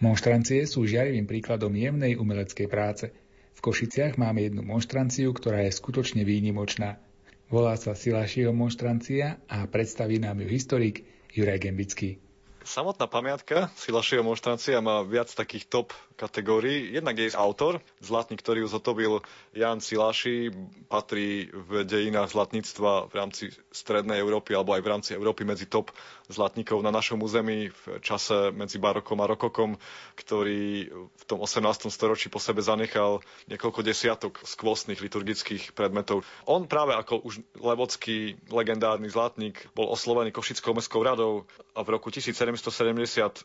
Monštrancie 0.00 0.64
sú 0.64 0.88
žiarivým 0.88 1.28
príkladom 1.28 1.76
jemnej 1.76 2.16
umeleckej 2.16 2.72
práce. 2.72 3.12
V 3.52 3.60
Košiciach 3.60 4.16
máme 4.16 4.48
jednu 4.48 4.64
monštranciu, 4.64 5.28
ktorá 5.36 5.60
je 5.68 5.76
skutočne 5.76 6.24
výnimočná. 6.24 6.96
Volá 7.52 7.76
sa 7.76 7.92
Silašieho 7.92 8.56
monštrancia 8.56 9.44
a 9.44 9.68
predstaví 9.68 10.16
nám 10.16 10.40
ju 10.40 10.48
historik 10.48 11.04
Juraj 11.36 11.68
Gembický. 11.68 12.16
Samotná 12.64 13.12
pamiatka 13.12 13.68
Silašieho 13.76 14.24
monštrancia 14.24 14.80
má 14.80 15.04
viac 15.04 15.28
takých 15.36 15.68
top 15.68 15.92
kategórií. 16.16 16.96
Jednak 16.96 17.20
je 17.20 17.36
autor, 17.36 17.84
zlatník, 18.00 18.40
ktorý 18.40 18.64
ju 18.64 18.72
zotobil 18.72 19.12
Jan 19.52 19.84
Silaši, 19.84 20.48
patrí 20.90 21.46
v 21.54 21.86
dejinách 21.86 22.34
zlatníctva 22.34 23.06
v 23.06 23.14
rámci 23.14 23.44
Strednej 23.70 24.18
Európy 24.18 24.58
alebo 24.58 24.74
aj 24.74 24.82
v 24.82 24.90
rámci 24.90 25.10
Európy 25.14 25.46
medzi 25.46 25.70
top 25.70 25.94
zlatníkov 26.26 26.82
na 26.82 26.90
našom 26.90 27.22
území 27.22 27.70
v 27.70 28.02
čase 28.02 28.50
medzi 28.50 28.82
barokom 28.82 29.22
a 29.22 29.30
rokokom, 29.30 29.78
ktorý 30.18 30.90
v 30.90 31.24
tom 31.30 31.38
18. 31.38 31.62
storočí 31.86 32.26
po 32.26 32.42
sebe 32.42 32.58
zanechal 32.58 33.22
niekoľko 33.46 33.80
desiatok 33.80 34.42
skvostných 34.42 34.98
liturgických 34.98 35.78
predmetov. 35.78 36.26
On 36.44 36.66
práve 36.66 36.98
ako 36.98 37.22
už 37.22 37.38
levocký 37.54 38.34
legendárny 38.50 39.06
zlatník 39.06 39.70
bol 39.72 39.86
oslovený 39.86 40.34
Košickou 40.34 40.74
mestskou 40.74 41.06
radou 41.06 41.46
a 41.70 41.86
v 41.86 41.94
roku 41.94 42.10
1770 42.10 42.66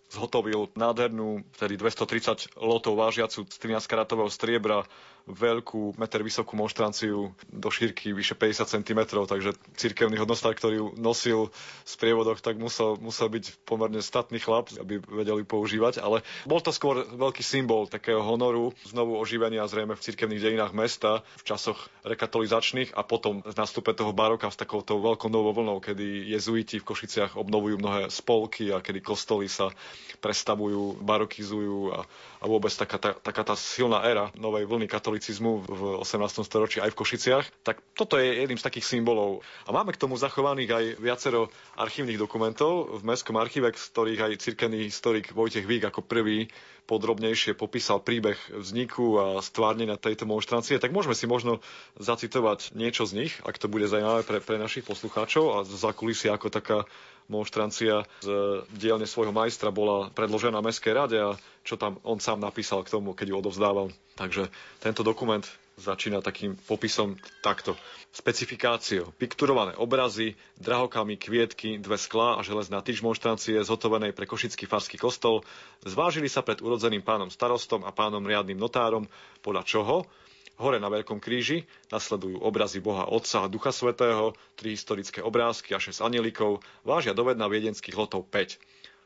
zhotovil 0.09 0.73
nádhernú, 0.73 1.45
tedy 1.61 1.77
230 1.77 2.57
lotov 2.57 2.97
vážiacu 2.97 3.45
z 3.45 3.55
13 3.61 3.85
karatového 3.85 4.33
striebra 4.33 4.81
veľkú, 5.25 5.97
meter 5.97 6.21
vysokú 6.21 6.53
monštranciu 6.53 7.33
do 7.49 7.69
šírky 7.73 8.13
vyše 8.13 8.37
50 8.37 8.69
cm, 8.69 9.01
takže 9.25 9.57
cirkevný 9.73 10.21
hodnostár, 10.21 10.53
ktorý 10.53 10.75
ju 10.77 10.87
nosil 11.01 11.49
v 11.49 11.89
sprievodoch, 11.89 12.45
tak 12.45 12.61
musel, 12.61 12.93
musel 13.01 13.33
byť 13.33 13.65
pomerne 13.65 14.05
statný 14.05 14.37
chlap, 14.37 14.69
aby 14.77 15.01
vedeli 15.01 15.41
používať, 15.41 15.97
ale 15.97 16.21
bol 16.45 16.61
to 16.61 16.69
skôr 16.69 17.09
veľký 17.09 17.41
symbol 17.41 17.89
takého 17.89 18.21
honoru, 18.21 18.77
znovu 18.85 19.17
oživenia 19.17 19.65
zrejme 19.65 19.97
v 19.97 20.05
cirkevných 20.05 20.43
dejinách 20.45 20.73
mesta 20.77 21.25
v 21.41 21.43
časoch 21.43 21.89
rekatolizačných 22.05 22.93
a 22.93 23.01
potom 23.01 23.41
v 23.41 23.55
nástupe 23.57 23.97
toho 23.97 24.13
baroka 24.13 24.45
s 24.45 24.61
takouto 24.61 25.01
veľkou 25.01 25.33
novou 25.33 25.57
vlnou, 25.57 25.81
kedy 25.81 26.29
jezuiti 26.37 26.77
v 26.77 26.87
Košiciach 26.87 27.33
obnovujú 27.33 27.81
mnohé 27.81 28.13
spolky 28.13 28.69
a 28.69 28.77
kedy 28.77 29.01
kostoly 29.01 29.49
sa 29.49 29.73
prestavujú, 30.21 31.01
barokizujú 31.01 31.97
a, 31.97 31.99
a 32.41 32.45
vôbec 32.45 32.69
taká 32.71 32.97
tá, 33.01 33.11
taká 33.17 33.41
tá 33.41 33.55
silná 33.57 34.05
éra 34.05 34.29
novej 34.37 34.69
vlny 34.69 34.85
katolíctva 34.85 35.14
katolicizmu 35.15 35.63
v 35.63 35.81
18. 36.03 36.43
storočí 36.43 36.83
aj 36.83 36.91
v 36.91 36.99
Košiciach, 36.99 37.45
tak 37.63 37.79
toto 37.95 38.19
je 38.19 38.35
jedným 38.43 38.59
z 38.59 38.67
takých 38.67 38.99
symbolov. 38.99 39.47
A 39.63 39.71
máme 39.71 39.95
k 39.95 40.01
tomu 40.03 40.19
zachovaných 40.19 40.71
aj 40.75 40.85
viacero 40.99 41.47
archívnych 41.79 42.19
dokumentov 42.19 42.99
v 42.99 43.07
Mestskom 43.07 43.39
archíve, 43.39 43.71
z 43.71 43.87
ktorých 43.95 44.21
aj 44.27 44.43
cirkevný 44.43 44.83
historik 44.83 45.31
Vojtech 45.31 45.63
Vík 45.63 45.87
ako 45.87 46.03
prvý 46.03 46.51
podrobnejšie 46.83 47.55
popísal 47.55 48.03
príbeh 48.03 48.35
vzniku 48.51 49.17
a 49.17 49.25
stvárnenia 49.39 49.95
tejto 49.95 50.27
monštrancie, 50.27 50.83
tak 50.83 50.91
môžeme 50.91 51.15
si 51.15 51.31
možno 51.31 51.63
zacitovať 51.95 52.75
niečo 52.75 53.07
z 53.07 53.25
nich, 53.25 53.33
ak 53.41 53.55
to 53.55 53.71
bude 53.71 53.87
zaujímavé 53.87 54.27
pre, 54.27 54.43
pre 54.43 54.59
našich 54.59 54.83
poslucháčov 54.83 55.43
a 55.47 55.57
za 55.63 55.95
kulisy 55.95 56.27
ako 56.27 56.51
taká 56.51 56.83
monštrancia 57.31 58.05
z 58.21 58.29
dielne 58.75 59.09
svojho 59.09 59.33
majstra 59.33 59.73
bola 59.73 60.13
predložená 60.13 60.61
Mestskej 60.61 60.93
rade 60.93 61.17
a 61.17 61.37
čo 61.65 61.75
tam 61.75 61.97
on 62.05 62.21
sám 62.21 62.37
napísal 62.37 62.85
k 62.85 62.93
tomu, 62.93 63.17
keď 63.17 63.33
ju 63.33 63.35
odovzdával. 63.41 63.89
Takže 64.15 64.47
tento 64.79 65.01
dokument 65.01 65.43
začína 65.75 66.23
takým 66.23 66.55
popisom 66.55 67.19
takto. 67.43 67.75
Specifikáciou. 68.15 69.11
Pikturované 69.19 69.75
obrazy, 69.75 70.39
drahokamy, 70.55 71.19
kvietky, 71.19 71.75
dve 71.83 71.99
sklá 71.99 72.39
a 72.39 72.45
železná 72.47 72.79
tyč 72.79 73.03
monštrancie 73.03 73.59
zhotovenej 73.59 74.15
pre 74.15 74.23
Košický 74.23 74.71
farský 74.71 74.95
kostol 74.95 75.43
zvážili 75.83 76.31
sa 76.31 76.39
pred 76.39 76.63
urodzeným 76.63 77.03
pánom 77.03 77.27
starostom 77.27 77.83
a 77.83 77.91
pánom 77.91 78.23
riadnym 78.23 78.55
notárom, 78.55 79.03
podľa 79.43 79.67
čoho 79.67 80.07
Hore 80.55 80.79
na 80.79 80.87
Veľkom 80.87 81.19
kríži 81.19 81.67
nasledujú 81.91 82.39
obrazy 82.39 82.79
Boha 82.79 83.11
Otca 83.11 83.43
a 83.43 83.51
Ducha 83.51 83.75
Svetého, 83.75 84.31
tri 84.55 84.71
historické 84.71 85.19
obrázky 85.19 85.75
a 85.75 85.79
šesť 85.83 86.03
anielikov, 86.07 86.63
vážia 86.87 87.11
dovedna 87.11 87.51
viedenských 87.51 87.95
lotov 87.99 88.27
5. 88.31 88.55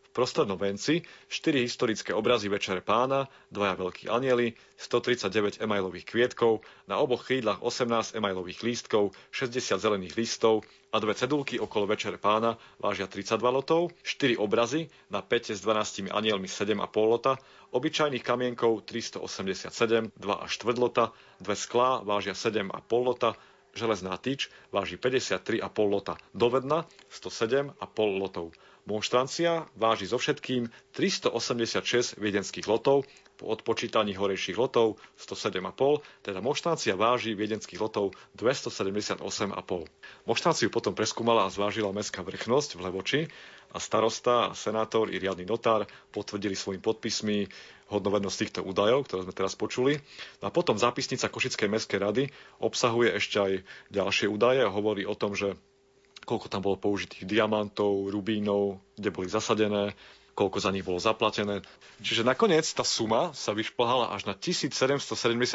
V 0.09 0.17
prostrednom 0.17 0.57
venci 0.57 1.05
4 1.29 1.61
historické 1.61 2.17
obrazy 2.17 2.49
Večere 2.49 2.81
pána, 2.81 3.29
dvaja 3.53 3.77
veľkí 3.77 4.09
anieli, 4.09 4.57
139 4.81 5.61
emailových 5.61 6.09
kvietkov, 6.09 6.65
na 6.89 6.97
oboch 6.97 7.29
krídlach 7.29 7.61
18 7.61 8.17
emailových 8.17 8.65
lístkov, 8.65 9.13
60 9.29 9.77
zelených 9.77 10.17
listov 10.17 10.65
a 10.89 10.97
dve 10.97 11.13
cedulky 11.13 11.61
okolo 11.61 11.93
Večere 11.93 12.17
pána 12.17 12.57
vážia 12.81 13.05
32 13.05 13.37
lotov, 13.53 13.93
4 14.01 14.41
obrazy 14.41 14.89
na 15.13 15.21
5 15.21 15.53
s 15.53 15.61
12 15.61 16.09
anielmi 16.09 16.49
7,5 16.49 16.81
lota, 17.05 17.37
obyčajných 17.69 18.25
kamienkov 18.25 18.89
387, 18.89 20.09
2 20.17 20.25
až 20.41 20.51
4 20.57 20.73
lota, 20.81 21.13
dve 21.37 21.53
sklá 21.53 22.01
vážia 22.01 22.33
7,5 22.33 22.65
lota, 23.05 23.37
železná 23.77 24.17
tyč 24.17 24.49
váži 24.73 24.97
53,5 24.97 25.61
lota, 25.85 26.17
dovedna 26.33 26.89
107,5 27.13 27.77
lotov. 28.17 28.49
Monštrancia 28.89 29.69
váži 29.77 30.09
so 30.09 30.17
všetkým 30.17 30.73
386 30.97 32.17
viedenských 32.17 32.65
lotov, 32.65 33.05
po 33.39 33.55
odpočítaní 33.55 34.19
horejších 34.19 34.59
lotov 34.59 34.99
107,5, 35.15 36.03
teda 36.27 36.43
monštrancia 36.43 36.99
váži 36.99 37.37
viedenských 37.37 37.79
lotov 37.79 38.11
278,5. 38.35 39.23
Monštranciu 40.27 40.67
potom 40.67 40.91
preskúmala 40.91 41.47
a 41.47 41.53
zvážila 41.53 41.95
mestská 41.95 42.19
vrchnosť 42.19 42.75
v 42.75 42.79
Levoči 42.83 43.21
a 43.71 43.79
starosta, 43.79 44.51
senátor 44.57 45.07
i 45.07 45.21
riadny 45.21 45.47
notár 45.47 45.87
potvrdili 46.11 46.57
svojimi 46.57 46.83
podpismi 46.83 47.37
hodnovednosť 47.93 48.37
týchto 48.43 48.59
údajov, 48.67 49.07
ktoré 49.07 49.23
sme 49.23 49.37
teraz 49.37 49.55
počuli. 49.55 50.03
No 50.43 50.49
a 50.49 50.51
potom 50.51 50.75
zápisnica 50.75 51.31
Košickej 51.31 51.71
mestskej 51.71 51.99
rady 52.01 52.23
obsahuje 52.59 53.15
ešte 53.15 53.37
aj 53.39 53.53
ďalšie 53.93 54.27
údaje 54.27 54.67
a 54.67 54.73
hovorí 54.73 55.07
o 55.07 55.15
tom, 55.15 55.31
že 55.31 55.55
koľko 56.29 56.45
tam 56.45 56.61
bolo 56.61 56.77
použitých 56.77 57.25
diamantov, 57.25 58.13
rubínov, 58.13 58.77
kde 58.93 59.09
boli 59.09 59.25
zasadené, 59.25 59.97
koľko 60.37 60.57
za 60.63 60.71
nich 60.71 60.85
bolo 60.85 61.01
zaplatené. 61.01 61.61
Čiže 61.99 62.23
nakoniec 62.23 62.63
tá 62.71 62.87
suma 62.87 63.35
sa 63.35 63.51
vyšplhala 63.51 64.15
až 64.15 64.23
na 64.23 64.33
1770 64.37 65.03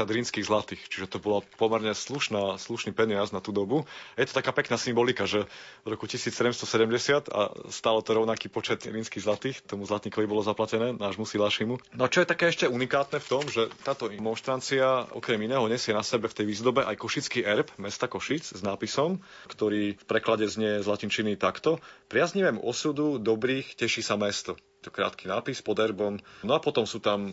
rímskych 0.05 0.45
zlatých, 0.45 0.83
čiže 0.93 1.17
to 1.17 1.19
bola 1.23 1.41
pomerne 1.57 1.97
slušná, 1.97 2.61
slušný 2.61 2.93
peniaz 2.93 3.33
na 3.33 3.41
tú 3.41 3.49
dobu. 3.49 3.89
Je 4.21 4.29
to 4.29 4.37
taká 4.37 4.53
pekná 4.53 4.77
symbolika, 4.77 5.25
že 5.25 5.49
v 5.89 5.97
roku 5.97 6.05
1770 6.05 7.33
a 7.33 7.41
stalo 7.73 8.05
to 8.05 8.13
rovnaký 8.13 8.53
počet 8.53 8.85
rímskych 8.85 9.25
zlatých, 9.25 9.65
tomu 9.65 9.89
zlatníkovi 9.89 10.29
bolo 10.29 10.45
zaplatené, 10.45 10.93
nášmu 11.01 11.25
Silášimu. 11.25 11.81
No 11.97 12.05
a 12.05 12.13
čo 12.13 12.21
je 12.21 12.29
také 12.29 12.53
ešte 12.53 12.69
unikátne 12.69 13.25
v 13.25 13.29
tom, 13.31 13.43
že 13.49 13.73
táto 13.81 14.13
monštrancia 14.13 15.09
okrem 15.17 15.41
iného 15.41 15.65
nesie 15.65 15.97
na 15.97 16.05
sebe 16.05 16.29
v 16.29 16.37
tej 16.37 16.47
výzdobe 16.51 16.85
aj 16.85 17.01
košický 17.01 17.41
erb 17.41 17.73
mesta 17.81 18.05
Košic 18.05 18.53
s 18.53 18.61
nápisom, 18.61 19.25
ktorý 19.49 19.97
v 19.97 20.05
preklade 20.05 20.45
znie 20.45 20.85
z 20.85 20.87
latinčiny 20.87 21.41
takto. 21.41 21.81
Priaznivému 22.13 22.61
osudu 22.61 23.17
dobrých 23.17 23.81
teší 23.81 24.05
sa 24.05 24.21
mesto 24.21 24.61
to 24.85 24.93
krátky 24.93 25.33
nápis 25.33 25.65
pod 25.65 25.81
erbom. 25.81 26.21
No 26.45 26.53
a 26.53 26.61
potom 26.61 26.85
sú 26.85 27.01
tam 27.01 27.33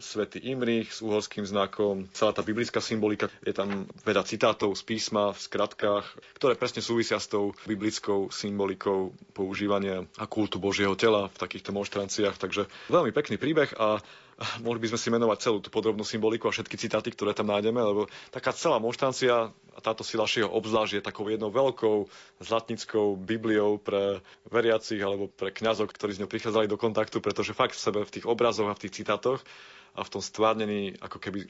svätý 0.00 0.40
Imrich 0.48 0.96
s 0.96 1.04
uhorským 1.04 1.44
znakom, 1.44 2.08
celá 2.16 2.32
tá 2.32 2.40
biblická 2.40 2.80
symbolika, 2.80 3.28
je 3.44 3.52
tam 3.52 3.84
veľa 4.02 4.24
citátov 4.24 4.72
z 4.72 4.82
písma 4.82 5.36
v 5.36 5.38
skratkách, 5.38 6.06
ktoré 6.40 6.56
presne 6.56 6.80
súvisia 6.80 7.20
s 7.20 7.28
tou 7.28 7.52
biblickou 7.68 8.32
symbolikou 8.32 9.12
používania 9.36 10.08
a 10.16 10.24
kultu 10.24 10.56
Božieho 10.56 10.96
tela 10.96 11.28
v 11.28 11.36
takýchto 11.36 11.76
monštranciách. 11.76 12.40
Takže 12.40 12.66
veľmi 12.88 13.12
pekný 13.12 13.36
príbeh 13.36 13.76
a 13.76 14.00
mohli 14.64 14.80
by 14.80 14.96
sme 14.96 15.00
si 15.00 15.08
menovať 15.12 15.38
celú 15.40 15.58
tú 15.60 15.68
podrobnú 15.68 16.00
symboliku 16.02 16.48
a 16.48 16.54
všetky 16.54 16.76
citáty, 16.80 17.12
ktoré 17.12 17.36
tam 17.36 17.52
nájdeme, 17.52 17.76
lebo 17.76 18.08
taká 18.32 18.56
celá 18.56 18.80
monštrancia 18.80 19.52
a 19.52 19.78
táto 19.78 20.00
sila 20.00 20.24
šieho 20.24 20.48
obzvlášť 20.48 21.00
je 21.00 21.02
takou 21.04 21.28
jednou 21.28 21.52
veľkou 21.52 22.08
zlatnickou 22.40 23.20
bibliou 23.20 23.76
pre 23.76 24.24
veriacich 24.48 25.00
alebo 25.00 25.28
pre 25.28 25.52
kňazov, 25.52 25.92
ktorí 25.92 26.16
s 26.16 26.20
ňou 26.24 26.30
prichádzali 26.32 26.66
do 26.66 26.80
kontaktu, 26.80 27.20
pretože 27.20 27.52
fakt 27.52 27.76
v 27.76 27.84
sebe 27.84 28.00
v 28.02 28.12
tých 28.12 28.26
obrazoch 28.26 28.68
a 28.68 28.76
v 28.76 28.82
tých 28.88 29.04
citátoch 29.04 29.44
a 29.94 30.06
v 30.06 30.12
tom 30.12 30.22
stvárnení 30.22 30.96
ako 31.02 31.18
keby 31.18 31.40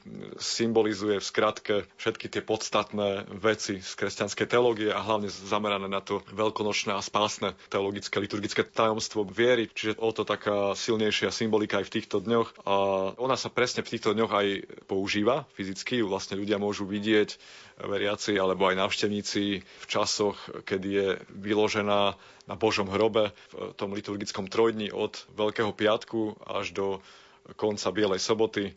symbolizuje 0.41 1.21
v 1.21 1.25
skratke 1.25 1.75
všetky 2.01 2.27
tie 2.27 2.41
podstatné 2.41 3.29
veci 3.37 3.79
z 3.79 3.91
kresťanskej 3.95 4.47
teológie 4.49 4.89
a 4.89 5.01
hlavne 5.01 5.29
zamerané 5.29 5.85
na 5.85 6.01
to 6.01 6.25
veľkonočné 6.33 6.93
a 6.93 7.01
spásne 7.05 7.53
teologické, 7.69 8.17
liturgické 8.17 8.65
tajomstvo 8.65 9.23
viery, 9.27 9.69
čiže 9.71 10.01
o 10.01 10.09
to 10.09 10.25
taká 10.25 10.73
silnejšia 10.73 11.29
symbolika 11.29 11.79
aj 11.79 11.87
v 11.87 11.95
týchto 12.01 12.17
dňoch. 12.21 12.65
A 12.65 12.73
ona 13.17 13.37
sa 13.37 13.53
presne 13.53 13.85
v 13.85 13.91
týchto 13.93 14.17
dňoch 14.17 14.31
aj 14.33 14.47
používa 14.89 15.45
fyzicky, 15.53 16.01
vlastne 16.01 16.37
ľudia 16.37 16.57
môžu 16.57 16.89
vidieť, 16.89 17.37
veriaci 17.81 18.37
alebo 18.37 18.69
aj 18.69 18.77
návštevníci 18.77 19.43
v 19.61 19.85
časoch, 19.89 20.37
kedy 20.65 20.89
je 20.89 21.07
vyložená 21.33 22.13
na 22.49 22.55
Božom 22.57 22.89
hrobe 22.89 23.33
v 23.53 23.73
tom 23.77 23.93
liturgickom 23.93 24.49
trojdni 24.49 24.93
od 24.93 25.17
Veľkého 25.33 25.71
piatku 25.73 26.37
až 26.45 26.73
do 26.75 26.85
konca 27.55 27.91
Bielej 27.91 28.19
soboty. 28.19 28.73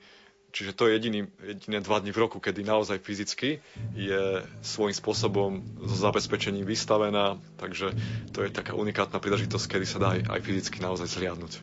Čiže 0.55 0.71
to 0.79 0.87
je 0.87 0.95
jediný, 0.95 1.27
jediné 1.43 1.83
dva 1.83 1.99
dni 1.99 2.15
v 2.15 2.23
roku, 2.23 2.39
kedy 2.39 2.63
naozaj 2.63 3.03
fyzicky 3.03 3.59
je 3.99 4.23
svojím 4.63 4.95
spôsobom 4.95 5.51
so 5.83 5.97
zabezpečením 5.99 6.63
vystavená. 6.63 7.43
Takže 7.59 7.91
to 8.31 8.47
je 8.47 8.55
taká 8.55 8.79
unikátna 8.79 9.19
príležitosť, 9.19 9.67
kedy 9.67 9.87
sa 9.87 9.99
dá 9.99 10.09
aj, 10.15 10.31
aj 10.31 10.41
fyzicky 10.47 10.79
naozaj 10.79 11.11
zliadnúť. 11.11 11.59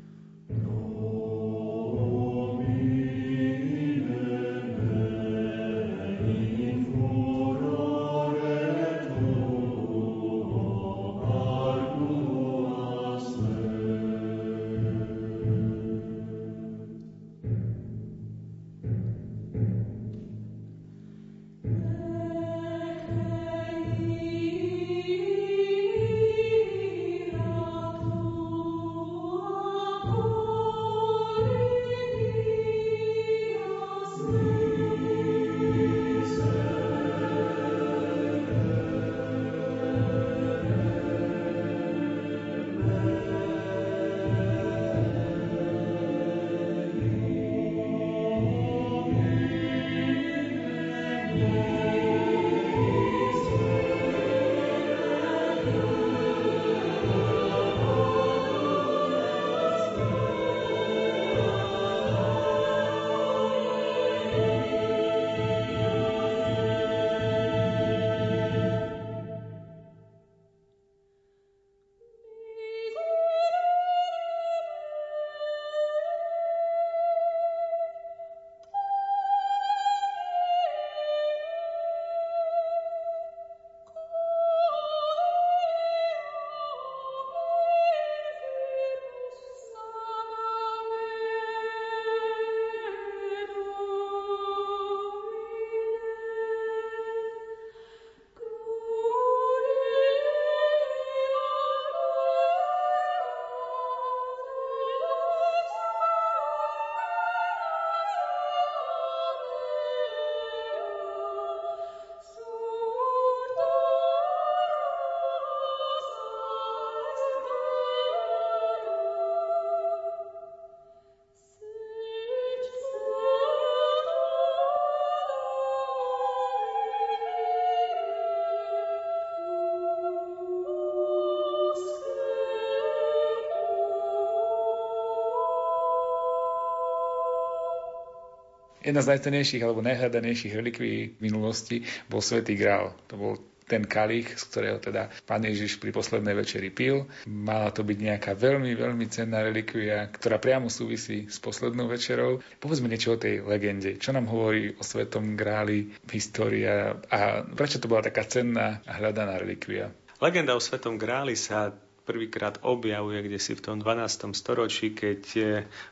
Jedna 138.91 139.07
z 139.07 139.11
najcenejších 139.15 139.63
alebo 139.63 139.79
najhľadanejších 139.87 140.51
relikví 140.51 141.15
minulosti 141.23 141.87
bol 142.11 142.19
Svetý 142.19 142.59
Grál. 142.59 142.91
To 143.07 143.15
bol 143.15 143.33
ten 143.63 143.87
kalich, 143.87 144.35
z 144.35 144.43
ktorého 144.51 144.83
teda 144.83 145.07
pán 145.23 145.47
Ježiš 145.47 145.79
pri 145.79 145.95
poslednej 145.95 146.35
večeri 146.35 146.67
pil. 146.75 147.07
Mala 147.23 147.71
to 147.71 147.87
byť 147.87 147.97
nejaká 148.03 148.35
veľmi, 148.35 148.75
veľmi 148.75 149.07
cenná 149.07 149.47
relikvia, 149.47 150.11
ktorá 150.11 150.43
priamo 150.43 150.67
súvisí 150.67 151.31
s 151.31 151.39
poslednou 151.39 151.87
večerou. 151.87 152.43
Povedzme 152.59 152.91
niečo 152.91 153.15
o 153.15 153.21
tej 153.21 153.47
legende. 153.47 153.95
Čo 153.95 154.11
nám 154.11 154.27
hovorí 154.27 154.75
o 154.75 154.83
Svetom 154.83 155.39
Gráli 155.39 155.95
história 156.11 156.99
a 157.07 157.47
prečo 157.47 157.79
to 157.79 157.87
bola 157.87 158.03
taká 158.03 158.27
cenná 158.27 158.83
a 158.83 158.99
hľadaná 158.99 159.39
relikvia? 159.39 159.87
Legenda 160.19 160.51
o 160.51 160.59
Svetom 160.59 160.99
Gráli 160.99 161.39
sa 161.39 161.71
prvýkrát 162.11 162.59
objavuje 162.67 163.23
kde 163.23 163.39
si 163.39 163.55
v 163.55 163.63
tom 163.63 163.79
12. 163.79 164.35
storočí, 164.35 164.91
keď 164.91 165.21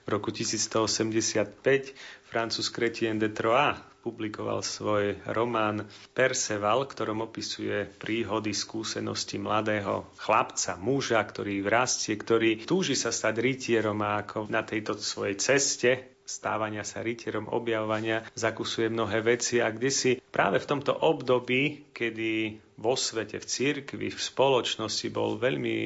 v 0.04 0.08
roku 0.12 0.36
1185 0.36 1.96
francúz 2.28 2.68
Chrétien 2.68 3.16
de 3.16 3.32
Troyes 3.32 3.80
publikoval 4.04 4.60
svoj 4.64 5.16
román 5.32 5.88
Perceval, 6.12 6.88
ktorom 6.88 7.24
opisuje 7.24 7.88
príhody, 8.00 8.52
skúsenosti 8.52 9.40
mladého 9.40 10.12
chlapca, 10.20 10.76
muža, 10.76 11.24
ktorý 11.24 11.64
vrastie, 11.64 12.20
ktorý 12.20 12.68
túži 12.68 13.00
sa 13.00 13.16
stať 13.16 13.40
rytierom 13.40 14.00
a 14.04 14.24
ako 14.24 14.52
na 14.52 14.64
tejto 14.68 15.00
svojej 15.00 15.40
ceste 15.40 16.19
stávania 16.30 16.86
sa 16.86 17.02
rytierom, 17.02 17.50
objavovania, 17.50 18.22
zakusuje 18.38 18.94
mnohé 18.94 19.26
veci 19.26 19.58
a 19.58 19.74
kde 19.74 19.90
si 19.90 20.12
práve 20.30 20.62
v 20.62 20.70
tomto 20.70 20.94
období, 20.94 21.90
kedy 21.90 22.62
vo 22.78 22.94
svete, 22.94 23.42
v 23.42 23.50
cirkvi, 23.50 24.08
v 24.14 24.22
spoločnosti 24.22 25.10
bol 25.10 25.42
veľmi 25.42 25.78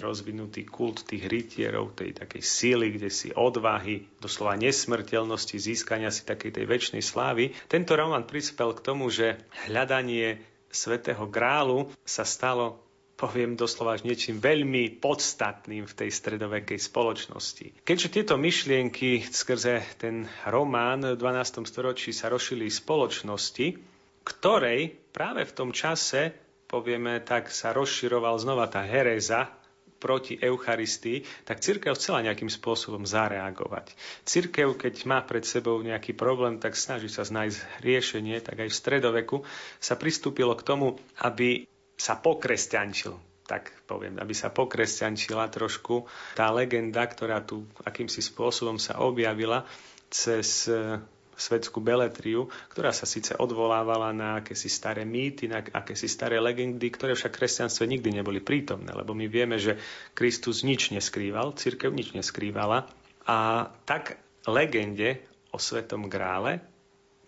rozvinutý 0.00 0.64
kult 0.64 1.04
tých 1.04 1.28
rytierov, 1.28 1.92
tej 1.92 2.16
takej 2.16 2.42
síly, 2.42 2.96
kde 2.96 3.12
si 3.12 3.28
odvahy, 3.30 4.08
doslova 4.18 4.56
nesmrteľnosti, 4.56 5.60
získania 5.60 6.08
si 6.08 6.24
takej 6.24 6.56
tej 6.56 6.64
väčšnej 6.64 7.04
slávy. 7.04 7.52
Tento 7.68 7.92
román 7.94 8.24
prispel 8.24 8.72
k 8.72 8.82
tomu, 8.82 9.12
že 9.12 9.38
hľadanie 9.68 10.40
svetého 10.72 11.28
grálu 11.28 11.92
sa 12.06 12.26
stalo 12.26 12.89
poviem 13.20 13.52
doslova 13.52 14.00
až 14.00 14.08
niečím 14.08 14.40
veľmi 14.40 14.96
podstatným 14.96 15.84
v 15.84 15.92
tej 15.92 16.08
stredovekej 16.08 16.80
spoločnosti. 16.80 17.84
Keďže 17.84 18.08
tieto 18.08 18.40
myšlienky 18.40 19.28
skrze 19.28 19.84
ten 20.00 20.24
román 20.48 21.04
v 21.04 21.20
12. 21.20 21.68
storočí 21.68 22.16
sa 22.16 22.32
rozšili 22.32 22.72
spoločnosti, 22.72 23.76
ktorej 24.24 24.96
práve 25.12 25.44
v 25.44 25.52
tom 25.52 25.76
čase, 25.76 26.32
povieme 26.64 27.20
tak, 27.20 27.52
sa 27.52 27.76
rozširoval 27.76 28.40
znova 28.40 28.72
tá 28.72 28.80
hereza 28.88 29.52
proti 30.00 30.40
Eucharistii, 30.40 31.44
tak 31.44 31.60
církev 31.60 31.92
chcela 31.92 32.24
nejakým 32.24 32.48
spôsobom 32.48 33.04
zareagovať. 33.04 33.92
Církev, 34.24 34.80
keď 34.80 35.04
má 35.04 35.20
pred 35.20 35.44
sebou 35.44 35.76
nejaký 35.84 36.16
problém, 36.16 36.56
tak 36.56 36.72
snaží 36.72 37.12
sa 37.12 37.28
nájsť 37.28 37.84
riešenie, 37.84 38.40
tak 38.40 38.64
aj 38.64 38.72
v 38.72 38.78
stredoveku 38.80 39.36
sa 39.76 40.00
pristúpilo 40.00 40.56
k 40.56 40.64
tomu, 40.64 40.96
aby 41.20 41.68
sa 42.00 42.16
pokresťančil, 42.16 43.12
tak 43.44 43.68
poviem, 43.84 44.16
aby 44.16 44.32
sa 44.32 44.48
pokresťančila 44.48 45.52
trošku 45.52 46.08
tá 46.32 46.48
legenda, 46.48 47.04
ktorá 47.04 47.44
tu 47.44 47.68
akýmsi 47.84 48.24
spôsobom 48.24 48.80
sa 48.80 48.96
objavila 49.04 49.68
cez 50.08 50.64
e, 50.70 50.96
svetskú 51.36 51.84
beletriu, 51.84 52.48
ktorá 52.72 52.94
sa 52.96 53.04
síce 53.04 53.36
odvolávala 53.36 54.16
na 54.16 54.40
akési 54.40 54.72
staré 54.72 55.04
mýty, 55.04 55.50
na 55.50 55.60
akési 55.60 56.08
staré 56.08 56.40
legendy, 56.40 56.88
ktoré 56.88 57.12
však 57.12 57.36
kresťanstve 57.36 57.84
nikdy 57.84 58.22
neboli 58.22 58.40
prítomné, 58.40 58.96
lebo 58.96 59.12
my 59.12 59.28
vieme, 59.28 59.60
že 59.60 59.76
Kristus 60.16 60.64
nič 60.64 60.88
neskrýval, 60.94 61.52
církev 61.58 61.92
nič 61.92 62.16
neskrývala 62.16 62.88
a 63.28 63.68
tak 63.84 64.16
legende 64.48 65.20
o 65.52 65.58
Svetom 65.60 66.08
Grále 66.08 66.64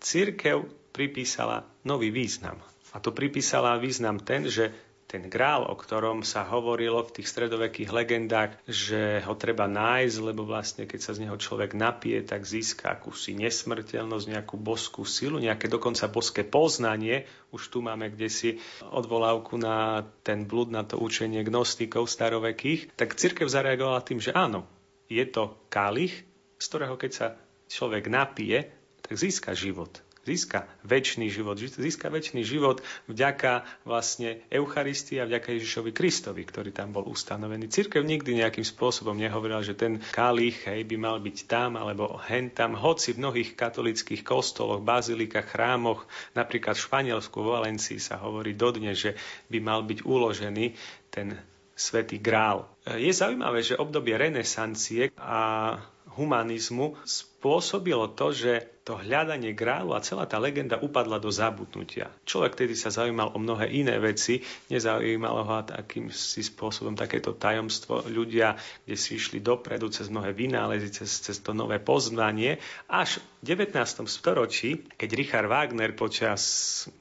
církev 0.03 0.67
pripísala 0.91 1.63
nový 1.87 2.11
význam. 2.11 2.59
A 2.93 3.01
to 3.01 3.09
pripísala 3.09 3.81
význam 3.81 4.21
ten, 4.21 4.45
že 4.45 4.69
ten 5.13 5.29
grál, 5.29 5.69
o 5.69 5.77
ktorom 5.77 6.25
sa 6.25 6.41
hovorilo 6.41 7.05
v 7.05 7.21
tých 7.21 7.29
stredovekých 7.29 7.93
legendách, 7.93 8.57
že 8.65 9.21
ho 9.21 9.37
treba 9.37 9.69
nájsť, 9.69 10.17
lebo 10.25 10.41
vlastne 10.41 10.89
keď 10.89 10.99
sa 11.05 11.13
z 11.13 11.27
neho 11.27 11.37
človek 11.37 11.77
napije, 11.77 12.25
tak 12.25 12.49
získa 12.49 12.97
akúsi 12.97 13.37
nesmrteľnosť, 13.37 14.25
nejakú 14.25 14.57
boskú 14.57 15.05
silu, 15.05 15.37
nejaké 15.37 15.69
dokonca 15.69 16.09
boské 16.09 16.41
poznanie. 16.41 17.29
Už 17.53 17.69
tu 17.69 17.85
máme 17.85 18.09
kde 18.09 18.25
si 18.25 18.49
odvolávku 18.81 19.61
na 19.61 20.01
ten 20.25 20.49
blud, 20.49 20.73
na 20.73 20.81
to 20.81 20.97
učenie 20.97 21.45
gnostikov 21.45 22.09
starovekých. 22.09 22.97
Tak 22.97 23.13
církev 23.13 23.45
zareagovala 23.45 24.01
tým, 24.01 24.17
že 24.17 24.33
áno, 24.33 24.65
je 25.13 25.25
to 25.29 25.53
kalich, 25.69 26.25
z 26.57 26.65
ktorého 26.65 26.97
keď 26.97 27.11
sa 27.13 27.27
človek 27.69 28.09
napije, 28.09 28.69
tak 29.05 29.13
získa 29.13 29.53
život 29.53 30.02
získa 30.23 30.65
väčší 30.87 31.27
život. 31.27 31.59
Získa 31.59 32.07
väčší 32.07 32.43
život 32.43 32.79
vďaka 33.11 33.67
vlastne 33.83 34.43
Eucharistii 34.47 35.19
a 35.19 35.27
vďaka 35.27 35.55
Ježišovi 35.55 35.91
Kristovi, 35.91 36.43
ktorý 36.47 36.71
tam 36.71 36.95
bol 36.95 37.05
ustanovený. 37.07 37.67
Cirkev 37.67 38.07
nikdy 38.07 38.39
nejakým 38.39 38.63
spôsobom 38.63 39.15
nehovorila, 39.19 39.63
že 39.63 39.75
ten 39.75 39.99
kalich 40.15 40.63
hej, 40.65 40.87
by 40.87 40.95
mal 40.95 41.17
byť 41.19 41.37
tam 41.47 41.75
alebo 41.75 42.17
hen 42.23 42.49
tam. 42.51 42.79
Hoci 42.79 43.13
v 43.13 43.27
mnohých 43.27 43.59
katolických 43.59 44.23
kostoloch, 44.23 44.81
bazilikách, 44.81 45.51
chrámoch, 45.53 46.07
napríklad 46.33 46.79
v 46.79 46.85
Španielsku, 46.87 47.37
v 47.43 47.51
Valencii 47.59 47.99
sa 47.99 48.19
hovorí 48.23 48.55
dodne, 48.55 48.95
že 48.95 49.19
by 49.51 49.59
mal 49.59 49.83
byť 49.83 50.07
uložený 50.07 50.65
ten 51.11 51.35
svätý 51.73 52.21
grál. 52.21 52.69
Je 52.85 53.09
zaujímavé, 53.09 53.65
že 53.65 53.77
obdobie 53.77 54.13
renesancie 54.13 55.09
a 55.17 55.73
humanizmu 56.13 56.93
spôsobilo 57.43 58.07
to, 58.15 58.31
že 58.31 58.73
to 58.83 58.99
hľadanie 58.99 59.55
grálu 59.55 59.95
a 59.95 60.03
celá 60.03 60.27
tá 60.27 60.35
legenda 60.39 60.75
upadla 60.75 61.15
do 61.15 61.31
zabudnutia. 61.31 62.11
Človek 62.27 62.59
tedy 62.59 62.75
sa 62.75 62.91
zaujímal 62.91 63.31
o 63.31 63.39
mnohé 63.39 63.71
iné 63.71 63.95
veci, 63.95 64.43
nezaujímalo 64.67 65.47
ho 65.47 65.55
takým 65.63 66.11
si 66.11 66.43
spôsobom 66.43 66.91
takéto 66.91 67.31
tajomstvo. 67.31 68.03
Ľudia, 68.03 68.59
kde 68.83 68.95
si 68.99 69.15
išli 69.15 69.39
dopredu 69.39 69.87
cez 69.87 70.11
mnohé 70.11 70.35
vynálezy, 70.35 71.03
cez, 71.03 71.23
cez 71.23 71.39
to 71.39 71.55
nové 71.55 71.79
poznanie. 71.79 72.59
Až 72.91 73.23
v 73.39 73.55
19. 73.55 73.75
storočí, 74.07 74.83
keď 74.99 75.09
Richard 75.15 75.47
Wagner 75.47 75.95
počas 75.95 76.43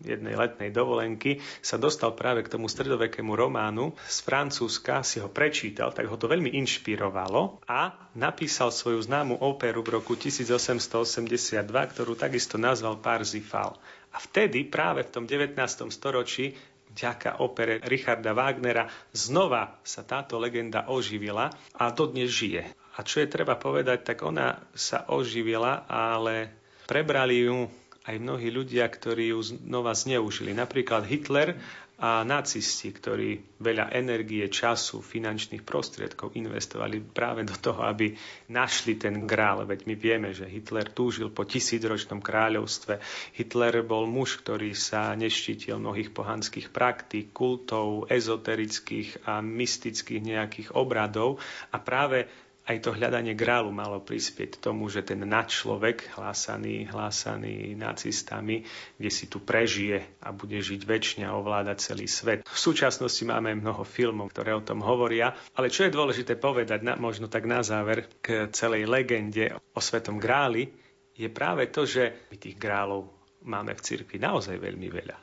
jednej 0.07 0.39
letnej 0.39 0.71
dovolenky 0.71 1.43
sa 1.59 1.83
dostal 1.83 2.15
práve 2.15 2.47
k 2.47 2.51
tomu 2.51 2.71
stredovekému 2.71 3.35
románu 3.35 3.99
z 4.07 4.19
Francúzska, 4.23 5.03
si 5.03 5.19
ho 5.19 5.27
prečítal, 5.27 5.91
tak 5.91 6.07
ho 6.07 6.15
to 6.15 6.31
veľmi 6.31 6.55
inšpirovalo 6.63 7.63
a 7.67 8.11
napísal 8.15 8.71
svoju 8.71 9.03
známu 9.03 9.43
operu 9.43 9.83
v 9.83 9.99
roku 9.99 10.15
1882, 10.33 11.69
ktorú 11.69 12.17
takisto 12.17 12.57
nazval 12.57 12.97
Parzifal. 13.05 13.77
A 14.13 14.17
vtedy, 14.17 14.65
práve 14.65 15.05
v 15.05 15.13
tom 15.13 15.25
19. 15.29 15.53
storočí, 15.93 16.57
vďaka 16.93 17.41
opere 17.41 17.81
Richarda 17.85 18.33
Wagnera, 18.37 18.89
znova 19.13 19.81
sa 19.85 20.05
táto 20.05 20.37
legenda 20.41 20.89
oživila 20.89 21.53
a 21.77 21.93
dodnes 21.93 22.33
žije. 22.33 22.65
A 22.97 23.01
čo 23.05 23.25
je 23.25 23.29
treba 23.29 23.57
povedať, 23.57 24.05
tak 24.05 24.21
ona 24.21 24.61
sa 24.77 25.09
oživila, 25.09 25.89
ale 25.89 26.53
prebrali 26.85 27.49
ju 27.49 27.69
aj 28.03 28.17
mnohí 28.19 28.51
ľudia, 28.51 28.85
ktorí 28.91 29.31
ju 29.33 29.41
znova 29.41 29.95
zneužili. 29.95 30.53
Napríklad 30.53 31.07
Hitler 31.07 31.57
a 32.03 32.27
nacisti, 32.27 32.91
ktorí 32.91 33.63
veľa 33.63 33.95
energie, 33.95 34.43
času, 34.51 34.99
finančných 34.99 35.63
prostriedkov 35.63 36.35
investovali 36.35 36.99
práve 36.99 37.47
do 37.47 37.55
toho, 37.55 37.87
aby 37.87 38.11
našli 38.51 38.99
ten 38.99 39.23
grál. 39.23 39.63
Veď 39.63 39.87
my 39.87 39.95
vieme, 39.95 40.35
že 40.35 40.51
Hitler 40.51 40.91
túžil 40.91 41.31
po 41.31 41.47
tisícročnom 41.47 42.19
kráľovstve. 42.19 42.99
Hitler 43.39 43.87
bol 43.87 44.11
muž, 44.11 44.43
ktorý 44.43 44.75
sa 44.75 45.15
neštítil 45.15 45.79
mnohých 45.79 46.11
pohanských 46.11 46.75
praktík, 46.75 47.31
kultov, 47.31 48.11
ezoterických 48.11 49.23
a 49.23 49.39
mystických 49.39 50.27
nejakých 50.27 50.69
obradov 50.75 51.39
a 51.71 51.79
práve 51.79 52.27
aj 52.63 52.79
to 52.79 52.95
hľadanie 52.95 53.35
grálu 53.35 53.75
malo 53.75 53.99
prispieť 53.99 54.63
tomu, 54.63 54.87
že 54.87 55.03
ten 55.03 55.19
nadčlovek, 55.27 56.15
hlásaný, 56.15 56.87
hlásaný 56.87 57.75
nacistami, 57.75 58.63
kde 58.95 59.11
si 59.11 59.27
tu 59.27 59.43
prežije 59.43 60.23
a 60.23 60.31
bude 60.31 60.63
žiť 60.63 60.87
väčšine 60.87 61.25
a 61.27 61.35
ovládať 61.35 61.77
celý 61.83 62.07
svet. 62.07 62.47
V 62.47 62.59
súčasnosti 62.59 63.23
máme 63.27 63.59
mnoho 63.59 63.83
filmov, 63.83 64.31
ktoré 64.31 64.55
o 64.55 64.63
tom 64.63 64.79
hovoria, 64.79 65.35
ale 65.59 65.75
čo 65.75 65.91
je 65.91 65.95
dôležité 65.95 66.39
povedať, 66.39 66.87
na, 66.87 66.95
možno 66.95 67.27
tak 67.27 67.51
na 67.51 67.67
záver, 67.67 68.07
k 68.23 68.47
celej 68.55 68.87
legende 68.87 69.59
o 69.75 69.81
Svetom 69.83 70.23
gráli, 70.23 70.71
je 71.19 71.27
práve 71.27 71.67
to, 71.69 71.83
že 71.83 72.31
my 72.31 72.37
tých 72.39 72.57
grálov 72.57 73.11
máme 73.43 73.75
v 73.75 73.85
cirkvi 73.85 74.23
naozaj 74.23 74.55
veľmi 74.55 74.87
veľa. 74.87 75.19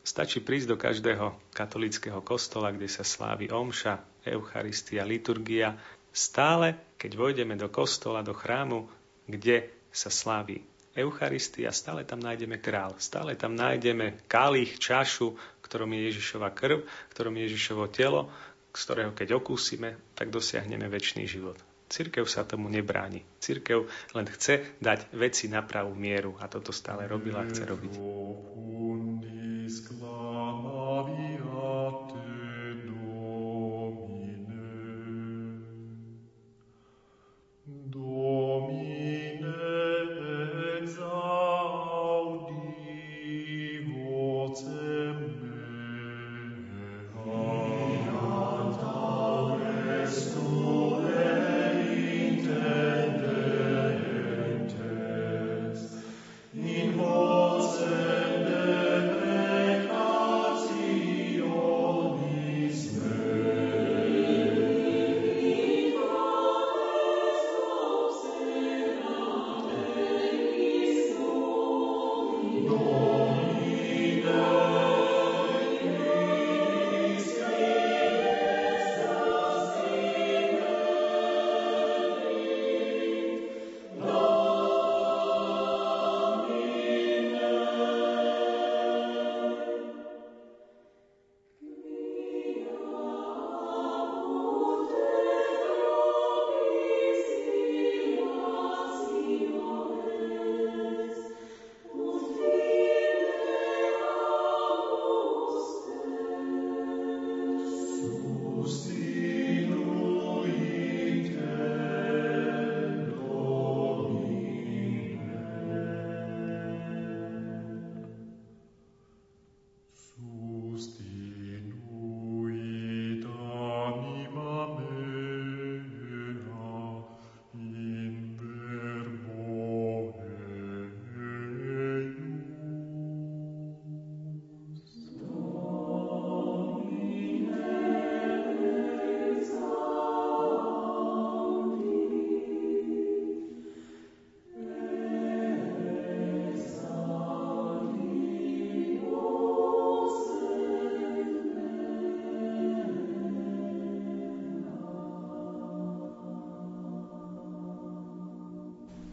Stačí 0.00 0.42
prísť 0.42 0.74
do 0.74 0.76
každého 0.80 1.54
katolického 1.54 2.18
kostola, 2.24 2.74
kde 2.74 2.90
sa 2.90 3.06
slávi 3.06 3.52
omša, 3.52 4.10
Eucharistia, 4.20 5.06
liturgia 5.08 5.76
Stále, 6.10 6.74
keď 6.98 7.12
vojdeme 7.14 7.54
do 7.54 7.70
kostola, 7.70 8.26
do 8.26 8.34
chrámu, 8.34 8.90
kde 9.30 9.70
sa 9.94 10.10
slávi 10.10 10.62
Eucharistia, 10.90 11.70
stále 11.70 12.02
tam 12.02 12.18
nájdeme 12.18 12.58
král, 12.58 12.98
stále 12.98 13.38
tam 13.38 13.54
nájdeme 13.54 14.26
kalich, 14.26 14.82
čašu, 14.82 15.38
ktorom 15.62 15.94
je 15.94 16.10
Ježišova 16.10 16.50
krv, 16.50 16.82
ktorom 17.14 17.38
je 17.38 17.42
Ježišovo 17.46 17.86
telo, 17.94 18.26
z 18.74 18.80
ktorého 18.82 19.12
keď 19.14 19.38
okúsime, 19.38 19.94
tak 20.18 20.34
dosiahneme 20.34 20.90
väčší 20.90 21.30
život. 21.30 21.58
Cirkev 21.90 22.30
sa 22.30 22.46
tomu 22.46 22.70
nebráni. 22.70 23.26
Cirkev 23.42 23.90
len 24.14 24.26
chce 24.30 24.78
dať 24.78 25.10
veci 25.10 25.50
na 25.50 25.62
pravú 25.62 25.94
mieru 25.98 26.38
a 26.38 26.46
toto 26.46 26.70
stále 26.70 27.10
robila 27.10 27.42
a 27.42 27.48
chce 27.50 27.66
robiť. 27.66 27.92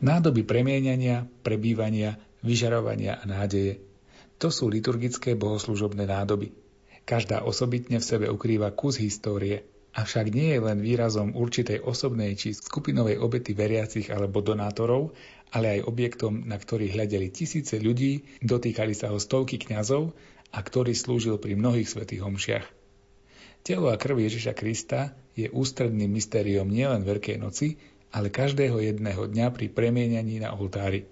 Nádoby 0.07 0.47
premieniania, 0.47 1.27
prebývania, 1.43 2.15
vyžarovania 2.39 3.19
a 3.19 3.27
nádeje. 3.27 3.83
To 4.39 4.47
sú 4.47 4.71
liturgické 4.71 5.35
bohoslužobné 5.35 6.07
nádoby. 6.07 6.55
Každá 7.03 7.43
osobitne 7.43 7.99
v 7.99 8.07
sebe 8.07 8.31
ukrýva 8.31 8.71
kus 8.71 9.03
histórie, 9.03 9.67
avšak 9.91 10.31
nie 10.31 10.55
je 10.55 10.63
len 10.63 10.79
výrazom 10.79 11.35
určitej 11.35 11.83
osobnej 11.83 12.39
či 12.39 12.55
skupinovej 12.55 13.19
obety 13.19 13.51
veriacich 13.51 14.07
alebo 14.07 14.39
donátorov, 14.39 15.11
ale 15.51 15.79
aj 15.79 15.91
objektom, 15.91 16.47
na 16.47 16.55
ktorý 16.55 16.87
hľadeli 16.87 17.27
tisíce 17.27 17.75
ľudí, 17.75 18.39
dotýkali 18.39 18.95
sa 18.95 19.11
ho 19.11 19.19
stovky 19.19 19.59
kňazov 19.59 20.15
a 20.55 20.59
ktorý 20.63 20.95
slúžil 20.95 21.35
pri 21.35 21.59
mnohých 21.59 21.91
svetých 21.91 22.23
homšiach. 22.23 22.65
Telo 23.59 23.91
a 23.91 23.99
krv 23.99 24.23
Ježiša 24.23 24.55
Krista 24.55 25.11
je 25.35 25.51
ústredným 25.51 26.07
mystériom 26.07 26.71
nielen 26.71 27.03
Veľkej 27.03 27.35
noci, 27.35 27.75
ale 28.11 28.31
každého 28.31 28.79
jedného 28.79 29.27
dňa 29.27 29.51
pri 29.51 29.67
premienianí 29.71 30.39
na 30.39 30.55
oltári. 30.55 31.07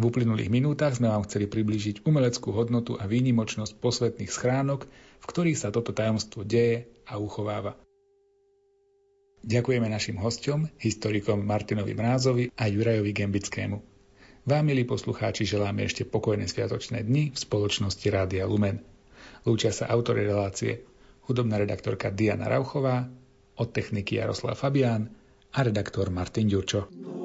V 0.00 0.08
uplynulých 0.08 0.48
minútach 0.48 0.96
sme 0.96 1.12
vám 1.12 1.28
chceli 1.28 1.44
priblížiť 1.44 2.08
umeleckú 2.08 2.56
hodnotu 2.56 2.96
a 2.96 3.04
výnimočnosť 3.04 3.76
posvetných 3.78 4.32
schránok, 4.32 4.88
v 5.20 5.24
ktorých 5.28 5.60
sa 5.60 5.68
toto 5.68 5.92
tajomstvo 5.92 6.40
deje 6.40 6.88
a 7.04 7.20
uchováva. 7.20 7.76
Ďakujeme 9.40 9.88
našim 9.88 10.20
hostom, 10.20 10.68
historikom 10.80 11.44
Martinovi 11.44 11.96
Mrázovi 11.96 12.52
a 12.56 12.68
Jurajovi 12.68 13.12
Gembickému. 13.12 13.76
Vám, 14.48 14.64
milí 14.64 14.88
poslucháči, 14.88 15.44
želáme 15.44 15.84
ešte 15.84 16.08
pokojné 16.08 16.48
sviatočné 16.48 17.04
dni 17.04 17.32
v 17.32 17.38
spoločnosti 17.38 18.04
Rádia 18.08 18.48
Lumen. 18.48 18.80
Lúčia 19.44 19.72
sa 19.72 19.88
autory 19.92 20.24
relácie, 20.24 20.80
hudobná 21.28 21.60
redaktorka 21.60 22.08
Diana 22.08 22.48
Rauchová, 22.48 23.04
od 23.60 23.68
techniky 23.68 24.16
Jaroslav 24.16 24.56
Fabián, 24.56 25.12
a 25.52 25.62
redaktor 25.62 26.10
Martin 26.10 26.48
Ďurčo. 26.48 27.19